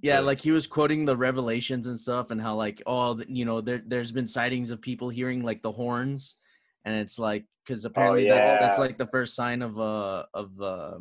Yeah, 0.00 0.20
the- 0.20 0.26
like 0.26 0.40
he 0.40 0.50
was 0.52 0.66
quoting 0.66 1.04
the 1.04 1.16
revelations 1.16 1.86
and 1.86 1.98
stuff, 1.98 2.30
and 2.30 2.40
how 2.40 2.54
like 2.54 2.82
oh, 2.86 3.20
you 3.28 3.44
know, 3.44 3.60
there 3.60 3.82
there's 3.86 4.12
been 4.12 4.26
sightings 4.28 4.70
of 4.70 4.80
people 4.80 5.08
hearing 5.10 5.42
like 5.42 5.60
the 5.60 5.72
horns, 5.72 6.36
and 6.84 6.94
it's 6.94 7.18
like 7.18 7.44
because 7.66 7.84
apparently 7.84 8.28
that's 8.28 8.60
that's 8.60 8.78
like 8.78 8.96
the 8.96 9.08
first 9.08 9.34
sign 9.34 9.60
of 9.60 9.78
uh 9.78 10.24
of 10.32 10.58
uh 10.60 10.98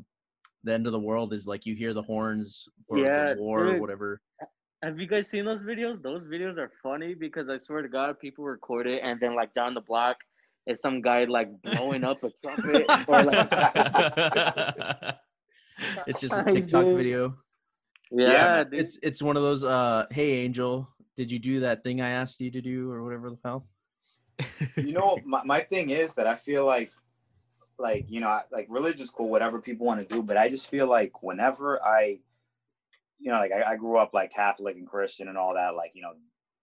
the 0.66 0.74
end 0.74 0.86
of 0.88 0.92
the 0.92 1.00
world 1.00 1.32
is 1.32 1.48
like 1.48 1.66
you 1.66 1.76
hear 1.76 1.94
the 1.94 2.02
horns 2.02 2.68
for 2.88 2.98
Yeah, 2.98 3.34
the 3.36 3.42
war 3.42 3.68
or 3.68 3.80
whatever. 3.80 4.20
Have 4.84 5.00
you 5.00 5.08
guys 5.08 5.30
seen 5.30 5.46
those 5.46 5.64
videos? 5.64 6.02
Those 6.02 6.28
videos 6.28 6.58
are 6.58 6.72
funny 6.84 7.14
because 7.14 7.48
I 7.50 7.58
swear 7.58 7.82
to 7.82 7.88
God, 7.88 8.20
people 8.20 8.44
record 8.44 8.88
it 8.88 9.08
and 9.08 9.20
then 9.20 9.36
like 9.36 9.54
down 9.54 9.74
the 9.74 9.82
block 9.82 10.18
is 10.68 10.82
some 10.82 11.02
guy 11.02 11.24
like 11.26 11.50
blowing 11.62 12.04
up 12.04 12.24
a 12.24 12.30
trumpet 12.44 12.88
or 13.08 13.24
like 13.24 13.50
It's 16.08 16.20
just 16.20 16.34
a 16.34 16.44
Nice, 16.44 16.54
TikTok 16.54 16.86
video. 16.88 17.36
yeah, 18.12 18.62
It's- 18.62 18.74
it's 18.74 19.00
it's 19.04 19.22
one 19.22 19.38
of 19.38 19.44
those 19.44 19.64
uh 19.64 20.06
hey 20.12 20.44
angel, 20.44 20.90
did 21.16 21.32
you 21.32 21.40
do 21.40 21.60
that 21.62 21.84
thing 21.84 22.02
I 22.02 22.10
asked 22.10 22.42
you 22.42 22.52
to 22.52 22.62
do 22.62 22.92
or 22.92 23.04
whatever 23.04 23.30
the 23.30 23.38
hell? 23.46 23.68
you 24.78 24.92
know, 24.94 25.18
my, 25.26 25.42
my 25.46 25.62
thing 25.62 25.90
is 25.92 26.14
that 26.16 26.28
I 26.28 26.36
feel 26.36 26.66
like, 26.66 26.92
like 27.78 28.06
you 28.10 28.22
know, 28.22 28.40
like 28.52 28.68
religious 28.70 29.10
cool, 29.10 29.30
whatever 29.30 29.60
people 29.60 29.86
want 29.86 30.00
to 30.00 30.06
do, 30.16 30.24
but 30.24 30.38
I 30.38 30.50
just 30.50 30.70
feel 30.70 30.88
like 30.88 31.22
whenever 31.24 31.84
I, 31.86 32.20
you 33.20 33.32
know, 33.32 33.38
like 33.38 33.52
I, 33.52 33.72
I 33.72 33.76
grew 33.76 33.98
up 33.98 34.14
like 34.14 34.32
Catholic 34.34 34.78
and 34.78 34.88
Christian 34.88 35.28
and 35.28 35.38
all 35.38 35.54
that, 35.56 35.76
like 35.76 35.92
you 35.94 36.02
know, 36.02 36.14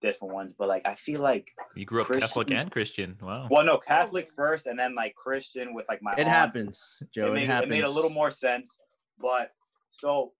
different 0.01 0.35
ones, 0.35 0.53
but 0.59 0.69
like 0.69 0.87
I 0.87 0.95
feel 0.95 1.21
like, 1.21 1.51
you 1.77 1.85
grew 1.85 2.01
up 2.03 2.09
Catholic 2.09 2.51
and 2.51 2.71
Christian. 2.71 3.17
Wow. 3.23 3.49
well, 3.51 3.65
no, 3.65 3.79
Catholic 3.79 4.29
first, 4.31 4.67
and 4.67 4.79
then 4.79 4.95
like 4.95 5.15
Christian 5.15 5.75
with 5.75 5.87
like 5.89 6.03
my 6.03 6.13
It 6.15 6.21
aunt. 6.21 6.29
happens, 6.29 7.03
Joe. 7.15 7.27
it 7.27 7.29
It, 7.31 7.35
made, 7.35 7.47
happens. 7.47 7.71
it 7.71 7.75
made 7.75 7.85
a 7.85 7.91
little 7.91 8.11
more 8.11 8.31
sense. 8.31 8.81
But 9.21 9.53
so 9.91 10.33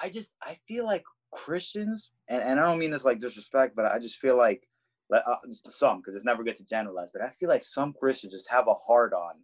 I 0.00 0.08
just 0.10 0.34
I 0.42 0.58
feel 0.68 0.84
like 0.84 1.04
Christians, 1.32 2.10
and, 2.28 2.42
and 2.42 2.60
I 2.60 2.64
don't 2.66 2.78
mean 2.78 2.90
this 2.90 3.04
like 3.04 3.20
disrespect, 3.20 3.74
but 3.74 3.86
I 3.86 3.98
just 3.98 4.16
feel 4.16 4.36
like 4.36 4.66
like, 5.10 5.22
uh, 5.26 5.34
some 5.48 5.98
because 5.98 6.14
it's 6.14 6.24
never 6.24 6.44
good 6.44 6.56
to 6.56 6.64
generalize. 6.64 7.10
But 7.12 7.22
I 7.22 7.30
feel 7.30 7.48
like 7.48 7.64
some 7.64 7.92
Christians 7.98 8.32
just 8.32 8.50
have 8.50 8.68
a 8.68 8.74
hard 8.74 9.12
on 9.12 9.40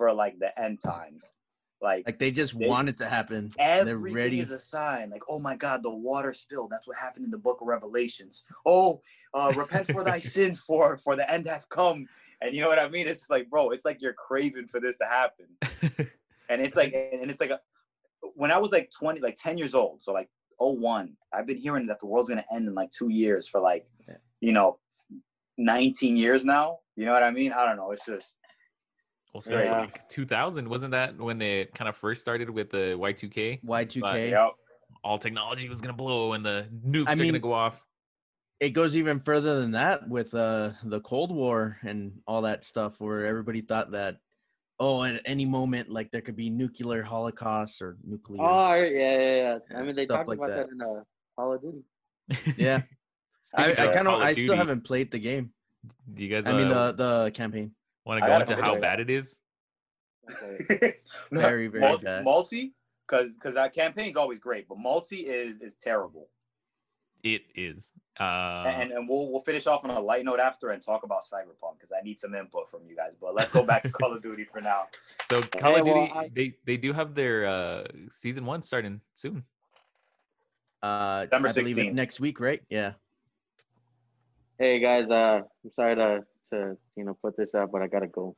for 0.00 0.10
like 0.14 0.38
the 0.38 0.58
end 0.58 0.80
times. 0.80 1.22
Like, 1.82 2.04
Like 2.06 2.18
they 2.18 2.30
just 2.30 2.58
They- 2.58 2.66
want 2.66 2.88
it 2.88 2.96
to 2.98 3.06
happen. 3.06 3.50
and 3.58 3.86
They're 3.86 3.96
everything 3.96 4.16
ready. 4.16 4.40
is 4.40 4.50
a 4.50 4.58
sign. 4.58 5.10
Like, 5.10 5.24
oh 5.28 5.38
my 5.38 5.56
God, 5.56 5.82
the 5.82 5.90
water 5.90 6.32
spilled. 6.32 6.70
That's 6.72 6.86
what 6.88 6.96
happened 6.96 7.26
in 7.26 7.30
the 7.30 7.36
Book 7.46 7.58
of 7.60 7.66
Revelations. 7.68 8.42
Oh, 8.64 9.02
uh, 9.34 9.52
repent 9.54 9.92
for 9.92 10.02
thy 10.02 10.18
sins, 10.36 10.58
for 10.58 10.96
for 10.96 11.16
the 11.16 11.30
end 11.30 11.46
hath 11.46 11.68
come. 11.68 12.06
And 12.40 12.54
you 12.54 12.62
know 12.62 12.68
what 12.68 12.78
I 12.78 12.88
mean? 12.88 13.06
It's 13.06 13.20
just 13.20 13.30
like, 13.30 13.50
bro, 13.50 13.70
it's 13.74 13.84
like 13.84 14.00
you're 14.00 14.14
craving 14.14 14.68
for 14.68 14.80
this 14.80 14.96
to 14.96 15.04
happen 15.04 15.48
and 16.48 16.62
it's 16.62 16.76
like 16.76 16.92
and 16.94 17.30
it's 17.30 17.40
like 17.44 17.50
a, 17.50 17.60
when 18.40 18.50
i 18.50 18.58
was 18.58 18.72
like 18.72 18.90
20 18.98 19.20
like 19.20 19.36
10 19.36 19.56
years 19.58 19.74
old 19.74 20.02
so 20.02 20.12
like 20.12 20.28
01 20.58 21.14
i've 21.34 21.46
been 21.46 21.56
hearing 21.66 21.86
that 21.86 21.98
the 22.00 22.06
world's 22.06 22.28
going 22.30 22.42
to 22.42 22.54
end 22.54 22.66
in 22.66 22.74
like 22.74 22.90
two 22.90 23.08
years 23.10 23.46
for 23.46 23.60
like 23.60 23.84
you 24.40 24.52
know 24.52 24.78
19 25.58 26.16
years 26.16 26.44
now 26.44 26.78
you 26.96 27.04
know 27.06 27.12
what 27.12 27.22
i 27.22 27.30
mean 27.30 27.52
i 27.52 27.64
don't 27.64 27.76
know 27.76 27.92
it's 27.92 28.04
just 28.06 28.38
well, 29.32 29.40
since 29.40 29.66
Yeah. 29.66 29.80
like 29.80 30.08
2000, 30.08 30.68
wasn't 30.68 30.90
that 30.92 31.16
when 31.16 31.38
they 31.38 31.66
kind 31.74 31.88
of 31.88 31.96
first 31.96 32.20
started 32.20 32.50
with 32.50 32.70
the 32.70 32.96
Y2K? 32.98 33.62
Y2K. 33.64 34.30
yeah 34.30 34.48
All 35.04 35.18
technology 35.18 35.68
was 35.68 35.80
gonna 35.80 35.92
blow 35.94 36.32
and 36.34 36.44
the 36.44 36.66
nukes 36.86 37.08
I 37.08 37.12
are 37.12 37.16
gonna 37.16 37.38
go 37.38 37.52
off. 37.52 37.80
it 38.60 38.70
goes 38.70 38.96
even 38.96 39.20
further 39.20 39.60
than 39.60 39.70
that 39.72 40.06
with 40.08 40.34
uh 40.34 40.72
the 40.84 41.00
cold 41.00 41.32
war 41.34 41.78
and 41.82 42.20
all 42.26 42.42
that 42.42 42.64
stuff 42.64 43.00
where 43.00 43.24
everybody 43.24 43.60
thought 43.62 43.92
that 43.92 44.16
oh 44.78 45.02
at 45.04 45.20
any 45.24 45.44
moment 45.46 45.88
like 45.88 46.10
there 46.10 46.20
could 46.20 46.36
be 46.36 46.50
nuclear 46.50 47.02
holocaust 47.02 47.80
or 47.80 47.96
nuclear 48.04 48.42
Oh 48.42 48.74
yeah, 48.74 49.18
yeah, 49.18 49.58
yeah. 49.70 49.78
I 49.78 49.82
mean, 49.82 49.94
they 49.94 50.04
talked 50.06 50.28
like 50.28 50.38
about 50.38 50.48
that, 50.50 50.66
that. 50.68 50.72
in 50.72 50.82
uh, 50.82 51.02
Call 51.36 51.52
of 51.54 51.62
Duty. 51.62 51.82
yeah 52.58 52.82
i, 53.54 53.70
I 53.72 53.74
kind 53.88 54.08
of 54.08 54.14
Call 54.14 54.22
i 54.22 54.32
still 54.34 54.56
haven't 54.56 54.82
played 54.82 55.10
the 55.10 55.18
game 55.18 55.52
Do 56.12 56.24
you 56.24 56.30
guys? 56.30 56.46
i 56.46 56.52
mean 56.52 56.70
uh, 56.70 56.92
the 56.92 57.24
the 57.24 57.30
campaign 57.30 57.72
want 58.04 58.20
to 58.20 58.26
go 58.26 58.38
into 58.40 58.56
how 58.56 58.78
bad 58.80 59.00
it 59.00 59.10
is? 59.10 59.38
Okay. 60.30 60.94
Very, 61.32 61.66
very 61.66 61.80
multi, 61.82 62.04
bad. 62.04 62.24
multi 62.24 62.72
because 63.06 63.34
because 63.34 63.54
that 63.54 63.72
campaign's 63.74 64.16
always 64.16 64.38
great 64.38 64.68
but 64.68 64.78
multi 64.78 65.16
is 65.16 65.60
is 65.60 65.74
terrible 65.74 66.28
It 67.24 67.42
is. 67.56 67.92
Uh, 68.20 68.64
and 68.68 68.92
and 68.92 69.08
we'll 69.08 69.28
we'll 69.30 69.40
finish 69.40 69.66
off 69.66 69.82
on 69.84 69.90
a 69.90 69.98
light 69.98 70.24
note 70.24 70.38
after 70.38 70.70
and 70.70 70.80
talk 70.82 71.02
about 71.02 71.22
cyberpunk 71.22 71.74
because 71.78 71.90
i 71.90 72.00
need 72.04 72.20
some 72.20 72.34
input 72.34 72.70
from 72.70 72.80
you 72.86 72.94
guys 72.94 73.16
but 73.20 73.34
let's 73.34 73.50
go 73.50 73.64
back 73.64 73.82
to 73.82 73.88
call 73.90 74.12
of 74.12 74.22
duty 74.22 74.44
for 74.44 74.60
now 74.60 74.84
so 75.28 75.42
Call 75.42 75.74
Hey, 75.74 75.80
of 75.80 75.86
well, 75.86 75.94
Duty, 76.06 76.12
I- 76.14 76.30
they 76.32 76.54
they 76.66 76.76
do 76.76 76.92
have 76.92 77.14
their 77.14 77.46
uh 77.46 77.84
season 78.12 78.44
one 78.46 78.62
starting 78.62 79.00
soon. 79.16 79.42
uh 80.82 81.24
December 81.24 81.48
i 81.48 81.52
believe 81.52 81.76
16th. 81.76 81.86
it 81.88 81.94
next 81.94 82.20
week 82.20 82.38
right 82.40 82.62
yeah 82.68 82.92
Hey 84.58 84.78
guys, 84.78 85.08
uh, 85.08 85.40
I'm 85.64 85.72
sorry 85.72 85.96
to 85.96 86.20
to 86.50 86.76
you 86.96 87.04
know 87.04 87.16
put 87.22 87.36
this 87.36 87.54
out, 87.54 87.70
but 87.72 87.82
I 87.82 87.86
gotta 87.86 88.06
go. 88.08 88.36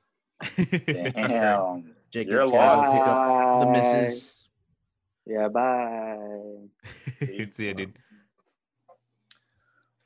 damn 0.57 1.95
Jacob 2.13 2.31
You're 2.33 2.47
lost. 2.47 2.91
pick 2.93 3.07
up 3.07 3.61
the 3.61 3.67
misses. 3.73 4.49
Yeah, 5.27 5.49
bye. 5.49 6.19
See 7.53 7.69
ya, 7.69 7.73
dude. 7.75 7.95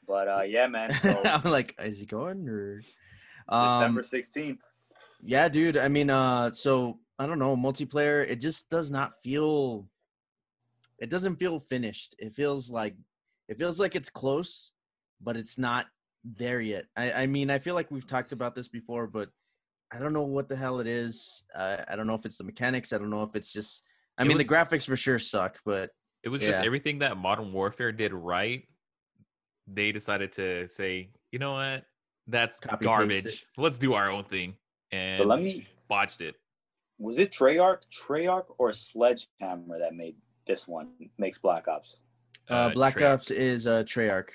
But 0.07 0.29
uh, 0.29 0.43
yeah, 0.43 0.67
man. 0.67 0.93
So 1.03 1.21
I'm 1.25 1.51
like, 1.51 1.75
is 1.83 1.99
he 1.99 2.07
going 2.07 2.49
or? 2.49 2.83
December 3.51 4.01
Um, 4.01 4.03
sixteenth. 4.03 4.61
yeah, 5.23 5.49
dude. 5.49 5.77
I 5.77 5.89
mean, 5.89 6.11
uh, 6.11 6.53
so 6.53 6.99
I 7.19 7.27
don't 7.27 7.39
know, 7.39 7.57
multiplayer. 7.57 8.29
It 8.29 8.37
just 8.41 8.69
does 8.69 8.91
not 8.91 9.13
feel. 9.23 9.89
It 10.99 11.11
doesn't 11.11 11.37
feel 11.37 11.61
finished. 11.61 12.15
It 12.19 12.35
feels 12.35 12.71
like, 12.71 12.95
it 13.49 13.59
feels 13.59 13.79
like 13.79 13.95
it's 13.95 14.09
close, 14.09 14.73
but 15.21 15.37
it's 15.37 15.59
not 15.59 15.87
there 16.37 16.61
yet. 16.61 16.87
I, 16.97 17.13
I 17.13 17.27
mean, 17.27 17.51
I 17.51 17.59
feel 17.59 17.75
like 17.75 17.91
we've 17.91 18.07
talked 18.07 18.33
about 18.33 18.55
this 18.55 18.69
before, 18.69 19.07
but 19.07 19.29
I 19.93 19.99
don't 19.99 20.13
know 20.13 20.25
what 20.25 20.49
the 20.49 20.57
hell 20.57 20.81
it 20.81 20.87
is. 20.87 21.45
Uh, 21.55 21.77
I 21.89 21.95
don't 21.97 22.07
know 22.07 22.15
if 22.15 22.25
it's 22.27 22.39
the 22.39 22.45
mechanics. 22.45 22.93
I 22.93 22.99
don't 22.99 23.11
know 23.11 23.23
if 23.23 23.35
it's 23.37 23.53
just. 23.53 23.83
I 24.19 24.23
It 24.23 24.29
mean, 24.29 24.37
was- 24.39 24.47
the 24.47 24.53
graphics 24.55 24.87
for 24.87 24.97
sure 24.97 25.19
suck, 25.19 25.59
but 25.65 25.91
It 26.23 26.29
was 26.29 26.43
Yeah. 26.43 26.49
just 26.53 26.65
everything 26.65 26.99
that 27.01 27.17
Modern 27.17 27.53
Warfare 27.53 27.93
did 27.93 28.13
right. 28.13 28.67
They 29.69 29.93
decided 29.93 30.33
to 30.33 30.67
say, 30.69 31.11
you 31.31 31.39
know 31.39 31.53
what, 31.53 31.85
that's 32.27 32.59
Copy, 32.59 32.85
garbage. 32.85 33.47
Let's 33.57 33.79
do 33.79 33.95
our 33.95 34.11
own 34.11 34.25
thing, 34.25 34.57
and 34.91 35.17
So 35.19 35.25
let 35.25 35.41
me. 35.41 35.69
botched 35.89 36.21
it. 36.23 36.35
Was 36.99 37.19
it 37.21 37.31
Treyarch, 37.31 37.83
Treyarch, 37.93 38.47
or 38.59 38.73
Sledgehammer 38.73 39.79
that 39.79 39.95
made 39.95 40.17
this 40.47 40.67
one? 40.67 40.93
Makes 41.19 41.39
Black 41.39 41.69
Ops. 41.69 42.01
uh, 42.49 42.71
Black 42.71 42.95
Treyarch. 42.97 43.13
Ops 43.15 43.31
is 43.31 43.67
uh, 43.69 43.85
Treyarch. 43.85 44.31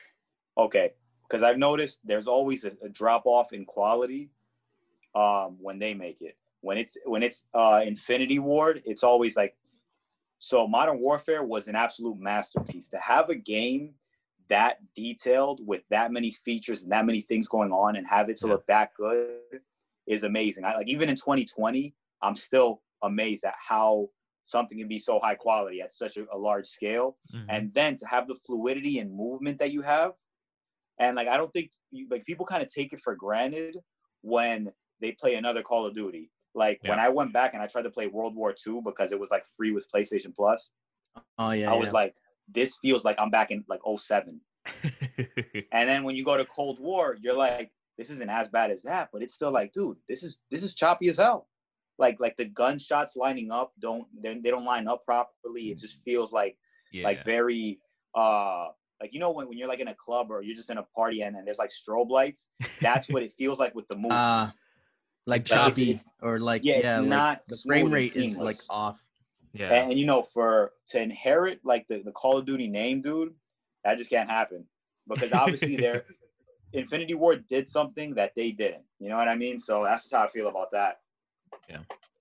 Okay, 0.57 0.93
because 1.31 1.43
I've 1.43 1.57
noticed 1.57 1.99
there's 2.03 2.27
always 2.27 2.65
a, 2.65 2.73
a 2.83 2.89
drop 2.89 3.25
off 3.25 3.53
in 3.53 3.63
quality 3.63 4.29
um, 5.15 5.55
when 5.61 5.79
they 5.79 5.93
make 5.93 6.21
it. 6.21 6.35
When 6.59 6.77
it's 6.77 6.97
when 7.05 7.23
it's 7.23 7.45
uh, 7.53 7.81
Infinity 7.85 8.39
Ward, 8.39 8.81
it's 8.85 9.03
always 9.03 9.35
like 9.37 9.55
so. 10.39 10.67
Modern 10.67 10.99
Warfare 10.99 11.43
was 11.43 11.67
an 11.67 11.75
absolute 11.75 12.19
masterpiece. 12.19 12.89
To 12.89 12.97
have 12.97 13.29
a 13.29 13.35
game 13.35 13.93
that 14.49 14.79
detailed 14.95 15.65
with 15.65 15.83
that 15.89 16.11
many 16.11 16.31
features 16.31 16.83
and 16.83 16.91
that 16.91 17.05
many 17.05 17.21
things 17.21 17.47
going 17.47 17.71
on, 17.71 17.95
and 17.95 18.05
have 18.05 18.29
it 18.29 18.37
to 18.37 18.47
Yeah. 18.47 18.53
look 18.53 18.67
that 18.67 18.93
good 18.93 19.39
is 20.05 20.23
amazing. 20.23 20.65
I 20.65 20.75
like 20.75 20.89
even 20.89 21.09
in 21.09 21.15
2020, 21.15 21.95
I'm 22.21 22.35
still 22.35 22.81
amazed 23.01 23.45
at 23.45 23.55
how 23.57 24.09
something 24.43 24.77
can 24.77 24.87
be 24.87 24.99
so 24.99 25.19
high 25.19 25.35
quality 25.35 25.81
at 25.81 25.91
such 25.91 26.17
a, 26.17 26.25
a 26.31 26.37
large 26.37 26.67
scale 26.67 27.17
Mhm. 27.33 27.45
and 27.49 27.73
then 27.73 27.95
to 27.95 28.05
have 28.07 28.27
the 28.27 28.35
fluidity 28.35 28.99
and 28.99 29.13
movement 29.13 29.59
that 29.59 29.71
you 29.71 29.81
have 29.81 30.13
and 31.01 31.15
like 31.15 31.27
i 31.27 31.35
don't 31.35 31.51
think 31.51 31.71
you, 31.91 32.07
like 32.09 32.25
people 32.25 32.45
kind 32.45 32.63
of 32.63 32.71
take 32.71 32.93
it 32.93 32.99
for 32.99 33.15
granted 33.15 33.77
when 34.21 34.71
they 35.01 35.11
play 35.19 35.35
another 35.35 35.63
call 35.63 35.85
of 35.85 35.95
duty. 35.95 36.29
Like 36.53 36.79
when 36.85 36.99
i 36.99 37.09
went 37.09 37.33
back 37.33 37.53
and 37.53 37.63
i 37.63 37.67
tried 37.67 37.83
to 37.83 37.89
play 37.89 38.07
world 38.07 38.35
war 38.35 38.53
ii 38.67 38.81
because 38.83 39.11
it 39.11 39.19
was 39.19 39.31
like 39.31 39.45
free 39.57 39.71
with 39.71 39.85
playstation 39.93 40.35
plus 40.35 40.69
Oh 41.39 41.51
yeah, 41.51 41.71
i 41.71 41.73
yeah. 41.73 41.79
was 41.79 41.91
like 41.91 42.13
this 42.53 42.77
feels 42.81 43.05
like 43.05 43.15
i'm 43.19 43.29
back 43.29 43.51
in 43.51 43.63
like 43.69 43.79
07 43.85 44.39
and 45.71 45.89
then 45.89 46.03
when 46.03 46.15
you 46.15 46.23
go 46.23 46.37
to 46.37 46.45
cold 46.45 46.79
war 46.79 47.17
you're 47.21 47.37
like 47.37 47.71
this 47.97 48.09
isn't 48.09 48.29
as 48.29 48.47
bad 48.49 48.69
as 48.69 48.83
that 48.83 49.09
but 49.13 49.21
it's 49.21 49.33
still 49.33 49.51
like 49.51 49.71
dude 49.71 49.97
this 50.09 50.23
is 50.23 50.39
this 50.51 50.63
is 50.63 50.73
choppy 50.73 51.07
as 51.07 51.17
hell. 51.17 51.47
Like 51.97 52.17
like 52.19 52.35
the 52.37 52.45
gunshots 52.45 53.15
lining 53.15 53.51
up 53.51 53.73
don't 53.79 54.07
they 54.21 54.33
they 54.39 54.49
don't 54.49 54.65
line 54.65 54.87
up 54.87 55.05
properly. 55.05 55.71
It 55.71 55.77
just 55.77 55.99
feels 56.03 56.33
like 56.33 56.57
yeah. 56.91 57.03
like 57.03 57.23
very 57.25 57.79
uh 58.15 58.67
like 59.01 59.13
you 59.13 59.19
know 59.19 59.31
when, 59.31 59.47
when 59.49 59.57
you're 59.57 59.67
like 59.67 59.79
in 59.79 59.87
a 59.89 59.95
club 59.95 60.27
or 60.29 60.41
you're 60.43 60.55
just 60.55 60.69
in 60.69 60.77
a 60.77 60.83
party 60.95 61.21
and, 61.23 61.35
and 61.35 61.45
there's 61.47 61.57
like 61.57 61.71
strobe 61.71 62.09
lights 62.09 62.49
that's 62.79 63.09
what 63.09 63.23
it 63.23 63.33
feels 63.37 63.59
like 63.59 63.73
with 63.75 63.87
the 63.87 63.95
movement 64.03 64.13
uh 64.13 64.51
like 65.25 65.41
Like, 65.41 65.45
choppy 65.45 65.89
it's- 65.91 66.05
or 66.21 66.39
like 66.39 66.63
yeah, 66.63 66.73
yeah, 66.73 66.79
it's 66.79 66.99
like 67.01 67.09
not 67.09 67.45
the 67.47 67.57
frame 67.67 67.85
and 67.87 67.93
rate 67.95 68.15
is 68.15 68.37
like 68.37 68.57
off. 68.69 68.99
yeah. 69.53 69.65
and, 69.73 69.91
and, 69.91 69.99
you 69.99 70.05
know 70.05 70.21
for 70.23 70.71
to 70.89 71.01
inherit 71.01 71.59
like 71.63 71.87
the, 71.87 71.99
the 71.99 72.11
call 72.11 72.37
of 72.37 72.45
duty 72.45 72.67
name 72.67 73.01
dude 73.01 73.33
that 73.83 73.97
just 73.97 74.09
can't 74.09 74.29
happen. 74.29 74.65
Because 75.07 75.33
obviously 75.33 75.75
they're 75.75 76.03
Infinity 76.73 77.15
Ward 77.15 77.47
did 77.47 77.67
something 77.67 78.13
that 78.15 78.31
they 78.35 78.51
didn't. 78.51 78.85
You 78.99 79.09
know 79.09 79.17
what 79.17 79.27
i 79.27 79.35
mean? 79.35 79.59
So 79.59 79.83
that's 79.83 80.03
just 80.03 80.13
how 80.15 80.23
i 80.23 80.29
feel 80.29 80.47
about 80.47 80.71
that 80.71 80.99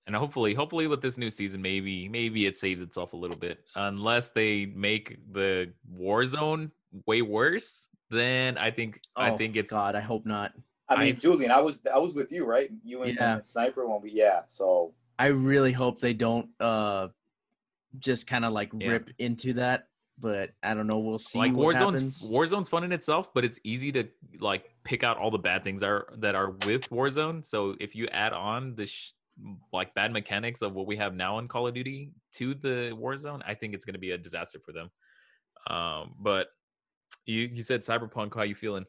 and 0.07 0.15
hopefully 0.15 0.53
hopefully 0.53 0.87
with 0.87 1.01
this 1.01 1.17
new 1.17 1.29
season 1.29 1.61
maybe 1.61 2.07
maybe 2.09 2.45
it 2.45 2.57
saves 2.57 2.81
itself 2.81 3.13
a 3.13 3.15
little 3.17 3.35
bit 3.37 3.59
unless 3.75 4.29
they 4.29 4.65
make 4.67 5.17
the 5.31 5.71
war 5.89 6.25
zone 6.25 6.71
way 7.05 7.21
worse 7.21 7.87
then 8.09 8.57
i 8.57 8.71
think 8.71 8.99
i 9.15 9.29
Oh, 9.29 9.37
think 9.37 9.55
it's 9.55 9.71
God. 9.71 9.95
I 9.95 10.01
hope 10.01 10.25
not. 10.25 10.53
i 10.89 10.95
mean 10.95 11.15
I- 11.15 11.19
julian 11.19 11.51
i 11.51 11.59
was 11.61 11.81
i 11.93 11.97
was 11.97 12.13
with 12.13 12.31
you 12.31 12.45
right 12.45 12.69
you 12.83 13.03
and, 13.03 13.15
Yeah. 13.15 13.35
and 13.35 13.45
sniper 13.45 13.87
when 13.87 14.01
we 14.01 14.11
yeah 14.11 14.41
so 14.47 14.93
I 15.19 15.27
really 15.27 15.71
hope 15.71 15.99
they 15.99 16.13
don't 16.15 16.49
uh 16.59 17.09
just 17.99 18.25
kind 18.25 18.43
of 18.43 18.53
like 18.53 18.71
Yeah. 18.75 18.87
rip 18.93 19.09
into 19.19 19.53
that. 19.53 19.87
But 20.19 20.51
I 20.63 20.73
don't 20.73 20.85
know. 20.87 20.97
We'll 20.99 21.19
see 21.19 21.37
like 21.39 21.53
what 21.53 21.75
warzone's 21.75 21.99
happens. 21.99 22.29
warzone's 22.29 22.67
fun 22.69 22.83
in 22.83 22.91
itself 22.91 23.31
but 23.33 23.43
it's 23.45 23.59
easy 23.63 23.91
to 23.91 24.07
like 24.39 24.65
pick 24.83 25.03
out 25.03 25.17
all 25.17 25.29
the 25.29 25.37
bad 25.37 25.63
things 25.63 25.83
are 25.83 26.07
that 26.17 26.33
are 26.35 26.51
with 26.65 26.89
warzone 26.89 27.45
so 27.45 27.75
if 27.79 27.95
you 27.95 28.07
add 28.07 28.33
on 28.33 28.73
the 28.75 28.85
sh- 28.87 29.11
like 29.73 29.93
bad 29.93 30.11
mechanics 30.11 30.61
of 30.61 30.73
what 30.73 30.87
we 30.87 30.95
have 30.95 31.13
now 31.13 31.39
in 31.39 31.47
call 31.47 31.67
of 31.67 31.73
duty 31.73 32.11
to 32.33 32.53
the 32.55 32.91
warzone 32.99 33.41
i 33.45 33.53
think 33.53 33.73
it's 33.73 33.85
going 33.85 33.93
to 33.93 33.99
be 33.99 34.11
a 34.11 34.17
disaster 34.17 34.59
for 34.63 34.71
them 34.71 34.89
um 35.67 36.13
but 36.19 36.47
you 37.25 37.41
you 37.51 37.63
said 37.63 37.81
cyberpunk 37.81 38.35
how 38.35 38.43
you 38.43 38.55
feeling 38.55 38.85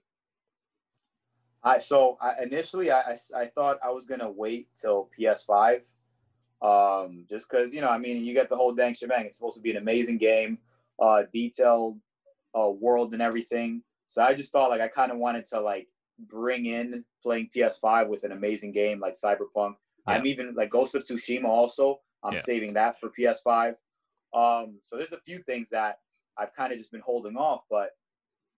I 1.63 1.79
so 1.79 2.17
I, 2.21 2.43
initially 2.43 2.91
I, 2.91 3.01
I 3.01 3.17
I 3.37 3.47
thought 3.47 3.79
I 3.85 3.91
was 3.91 4.05
gonna 4.05 4.31
wait 4.31 4.69
till 4.75 5.09
PS5, 5.19 5.83
um, 6.61 7.25
just 7.29 7.49
because 7.49 7.73
you 7.73 7.81
know 7.81 7.89
I 7.89 7.99
mean 7.99 8.25
you 8.25 8.35
get 8.35 8.49
the 8.49 8.57
whole 8.57 8.73
dang 8.73 8.95
shebang. 8.95 9.27
It's 9.27 9.37
supposed 9.37 9.57
to 9.57 9.63
be 9.63 9.71
an 9.71 9.77
amazing 9.77 10.19
game, 10.19 10.59
uh, 10.99 11.25
detailed, 11.33 12.01
uh, 12.59 12.71
world 12.71 13.13
and 13.13 13.23
everything. 13.23 13.83
So 14.07 14.23
I 14.23 14.35
just 14.35 14.53
thought 14.53 14.71
like 14.71 14.81
I 14.81 14.89
kind 14.89 15.13
of 15.13 15.19
wanted 15.19 15.47
to 15.47 15.61
like 15.61 15.89
bring 16.19 16.67
in 16.67 17.05
playing 17.23 17.51
PS5 17.55 18.09
with 18.09 18.25
an 18.25 18.33
amazing 18.33 18.73
game 18.73 18.99
like 18.99 19.15
Cyberpunk. 19.15 19.75
I'm 20.07 20.27
even 20.27 20.55
like 20.55 20.71
Ghost 20.71 20.95
of 20.95 21.05
Tsushima 21.05 21.45
also. 21.47 22.01
I'm 22.25 22.35
Yeah. 22.35 22.41
saving 22.41 22.75
that 22.75 22.99
for 23.01 23.11
PS5. 23.11 23.77
Um, 24.35 24.79
so 24.83 24.97
there's 24.97 25.13
a 25.13 25.21
few 25.21 25.43
things 25.43 25.69
that 25.71 25.99
I've 26.39 26.53
kind 26.55 26.73
of 26.73 26.79
just 26.79 26.91
been 26.93 27.01
holding 27.03 27.37
off, 27.37 27.63
but 27.71 27.91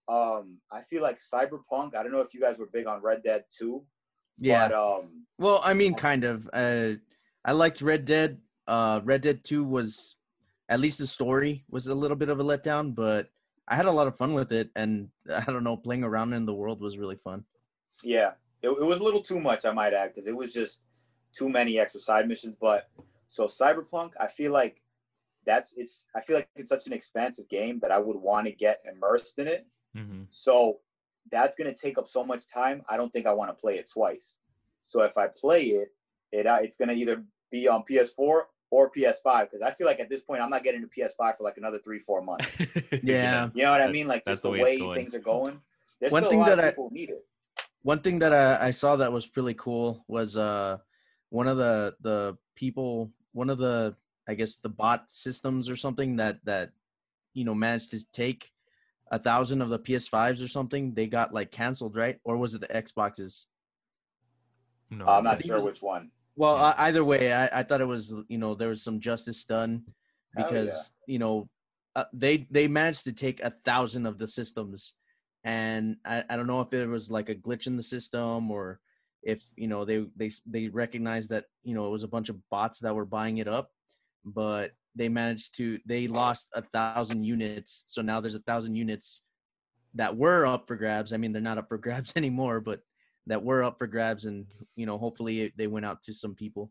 um, 0.09 0.59
I 0.71 0.83
feel 0.83 1.03
like 1.03 1.17
Cyberpunk. 1.17 1.95
I 1.97 2.03
don't 2.03 2.13
know 2.13 2.21
if 2.21 2.35
you 2.35 2.41
guys 2.41 2.59
were 2.59 2.67
big 2.67 2.87
on 2.87 3.01
Red 3.03 3.23
Dead 3.23 3.45
2, 3.59 3.83
yeah. 4.39 4.69
but 4.69 4.75
um, 4.77 5.27
well, 5.39 5.61
I 5.65 5.75
mean, 5.75 5.95
kind 5.95 6.25
of. 6.25 6.49
Uh, 6.53 6.93
I 7.45 7.53
liked 7.53 7.81
Red 7.83 8.05
Dead. 8.05 8.39
Uh, 8.67 9.01
Red 9.05 9.21
Dead 9.23 9.45
Two 9.45 9.65
was 9.65 10.17
at 10.69 10.81
least 10.81 10.99
the 10.99 11.07
story 11.07 11.65
was 11.71 11.87
a 11.89 11.95
little 11.95 12.17
bit 12.17 12.29
of 12.31 12.39
a 12.41 12.45
letdown, 12.45 12.95
but 12.95 13.29
I 13.69 13.77
had 13.77 13.87
a 13.87 13.91
lot 13.91 14.07
of 14.07 14.17
fun 14.17 14.35
with 14.35 14.53
it, 14.53 14.71
and 14.77 15.09
I 15.31 15.45
don't 15.45 15.65
know, 15.65 15.77
playing 15.77 16.05
around 16.05 16.33
in 16.35 16.47
the 16.47 16.55
world 16.55 16.81
was 16.81 16.97
really 16.99 17.17
fun. 17.17 17.45
yeah, 18.03 18.33
it, 18.63 18.69
it 18.69 18.85
was 18.85 19.01
a 19.01 19.05
little 19.05 19.23
too 19.23 19.41
much, 19.41 19.65
I 19.65 19.73
might 19.73 19.93
add, 19.95 20.11
because 20.11 20.27
it 20.29 20.37
was 20.37 20.53
just 20.53 20.81
too 21.35 21.49
many 21.49 21.79
extra 21.79 22.01
side 22.01 22.29
missions. 22.29 22.57
But 22.61 22.89
so 23.29 23.47
Cyberpunk, 23.47 24.13
I 24.21 24.27
feel 24.29 24.53
like 24.53 24.83
that's 25.45 25.75
it's. 25.77 26.07
I 26.15 26.21
feel 26.21 26.37
like 26.37 26.49
it's 26.57 26.69
such 26.69 26.87
an 26.87 26.93
expansive 26.93 27.49
game 27.49 27.79
that 27.81 27.91
I 27.91 27.99
would 27.99 28.17
want 28.17 28.47
to 28.47 28.53
get 28.53 28.81
immersed 28.91 29.39
in 29.39 29.49
it. 29.49 29.67
mm-hmm. 29.97 30.23
So 30.31 30.79
that's 31.31 31.57
going 31.57 31.73
to 31.73 31.81
take 31.81 31.99
up 31.99 32.09
so 32.09 32.23
much 32.25 32.47
time. 32.47 32.83
I 32.89 32.97
don't 32.97 33.13
think 33.13 33.27
I 33.27 33.33
want 33.33 33.51
to 33.51 33.55
play 33.55 33.77
it 33.79 33.91
twice. 33.91 34.37
So 34.81 35.03
if 35.03 35.17
I 35.17 35.27
play 35.29 35.65
it, 35.65 35.89
it 36.33 36.47
uh, 36.47 36.59
it's 36.61 36.77
going 36.77 36.89
to 36.89 36.95
either 36.95 37.25
be 37.51 37.69
on 37.69 37.85
PS4 37.89 38.43
or 38.71 38.91
PS5 38.91 39.43
because 39.43 39.63
I 39.63 39.71
feel 39.71 39.87
like 39.87 40.01
at 40.01 40.11
this 40.11 40.21
point 40.21 40.43
I'm 40.43 40.51
not 40.51 40.63
getting 40.63 40.81
to 40.83 40.89
PS5 40.89 41.39
for 41.39 41.45
like 41.45 41.57
another 41.57 41.79
three 41.79 42.01
four 42.01 42.21
months. 42.31 42.47
Yeah. 43.03 43.51
You 43.55 43.65
know 43.65 43.71
what 43.71 43.81
I 43.81 43.89
mean? 43.89 44.09
Like 44.09 44.25
just 44.25 44.43
the 44.43 44.49
the, 44.49 44.53
way 44.53 44.81
way, 44.81 44.95
things 44.97 45.15
are 45.15 45.21
going. 45.21 45.61
There's 46.01 46.13
One 46.13 46.23
still 46.23 46.31
thing 46.31 46.41
a 46.41 46.43
lot 46.43 46.49
that 46.51 46.59
of 46.59 46.65
I- 46.65 46.71
people 46.71 46.89
who 46.89 46.95
need 46.95 47.11
it. 47.11 47.27
One 47.83 48.01
thing 48.01 48.19
that 48.21 48.33
I, 48.33 48.69
I 48.69 48.71
saw 48.71 48.97
that 48.97 49.13
was 49.13 49.29
really 49.37 49.53
cool 49.55 50.05
was 50.09 50.39
uh 50.39 50.79
one 51.35 51.49
of 51.49 51.57
the 51.57 51.95
the 52.01 52.39
people 52.55 53.11
one 53.33 53.51
of 53.51 53.59
the 53.59 53.97
I 54.29 54.35
guess 54.35 54.57
the 54.57 54.69
bot 54.69 55.11
systems 55.11 55.69
or 55.69 55.75
something 55.77 56.17
that 56.17 56.39
that 56.45 56.71
you 57.35 57.45
know 57.45 57.57
managed 57.57 57.91
to 57.91 58.01
take 58.13 58.53
a 59.11 59.19
thousand 59.19 59.61
of 59.61 59.69
the 59.69 59.81
PS5s 59.81 60.43
or 60.43 60.47
something 60.49 60.95
they 60.95 61.09
got 61.09 61.35
like 61.35 61.51
canceled 61.51 61.97
right 61.97 62.19
or 62.23 62.37
was 62.37 62.55
it 62.55 62.61
the 62.61 62.69
Xboxes? 62.69 63.47
no, 64.91 65.07
I'm 65.07 65.25
not 65.25 65.45
sure 65.45 65.57
was- 65.57 65.65
which 65.65 65.83
one. 65.83 66.11
Well, 66.37 66.57
Yeah. 66.57 66.75
I, 66.77 66.87
either 66.89 67.05
way, 67.05 67.33
I, 67.33 67.61
I 67.61 67.63
thought 67.65 67.81
it 67.81 67.93
was 67.97 68.15
you 68.29 68.39
know 68.39 68.55
there 68.55 68.69
was 68.69 68.83
some 68.83 69.01
justice 69.01 69.45
done 69.45 69.83
because 70.37 70.73
yeah. 71.09 71.13
you 71.15 71.19
know 71.19 71.49
uh, 71.97 72.05
they 72.13 72.47
they 72.51 72.69
managed 72.69 73.05
to 73.05 73.13
take 73.13 73.43
a 73.43 73.53
thousand 73.65 74.07
of 74.07 74.19
the 74.19 74.29
systems, 74.29 74.95
and 75.43 75.97
I, 76.05 76.25
I 76.31 76.37
don't 76.37 76.47
know 76.47 76.61
if 76.61 76.73
it 76.73 76.87
was 76.89 77.11
like 77.11 77.29
a 77.29 77.35
glitch 77.35 77.67
in 77.67 77.77
the 77.77 77.83
system 77.83 78.51
or 78.51 78.81
if 79.25 79.43
you 79.57 79.67
know 79.69 79.85
they 79.85 80.07
they 80.17 80.31
they 80.47 80.69
recognized 80.69 81.31
that 81.31 81.45
you 81.63 81.75
know 81.75 81.87
it 81.87 81.91
was 81.91 82.05
a 82.05 82.09
bunch 82.09 82.29
of 82.29 82.37
bots 82.51 82.79
that 82.81 82.95
were 82.95 83.05
buying 83.07 83.39
it 83.39 83.49
up, 83.49 83.71
but 84.25 84.73
they 84.95 85.09
managed 85.09 85.57
to 85.57 85.79
they 85.87 86.07
lost 86.07 86.49
a 86.55 86.63
thousand 86.63 87.25
units, 87.25 87.85
so 87.87 88.03
now 88.03 88.21
there's 88.21 88.35
a 88.35 88.41
thousand 88.41 88.77
units 88.77 89.23
that 89.95 90.17
were 90.17 90.47
up 90.47 90.67
for 90.67 90.77
grabs. 90.77 91.13
I 91.13 91.17
mean, 91.17 91.33
they're 91.33 91.43
not 91.43 91.59
up 91.59 91.69
for 91.69 91.79
grabs 91.87 92.13
anymore, 92.17 92.61
but 92.61 92.81
that 93.27 93.43
were 93.43 93.65
up 93.65 93.79
for 93.79 93.87
grabs, 93.87 94.27
and 94.27 94.47
you 94.77 94.87
know, 94.87 94.99
hopefully 94.99 95.43
it- 95.43 95.57
they 95.57 95.67
went 95.67 95.87
out 95.87 96.03
to 96.03 96.15
some 96.15 96.35
people. 96.35 96.71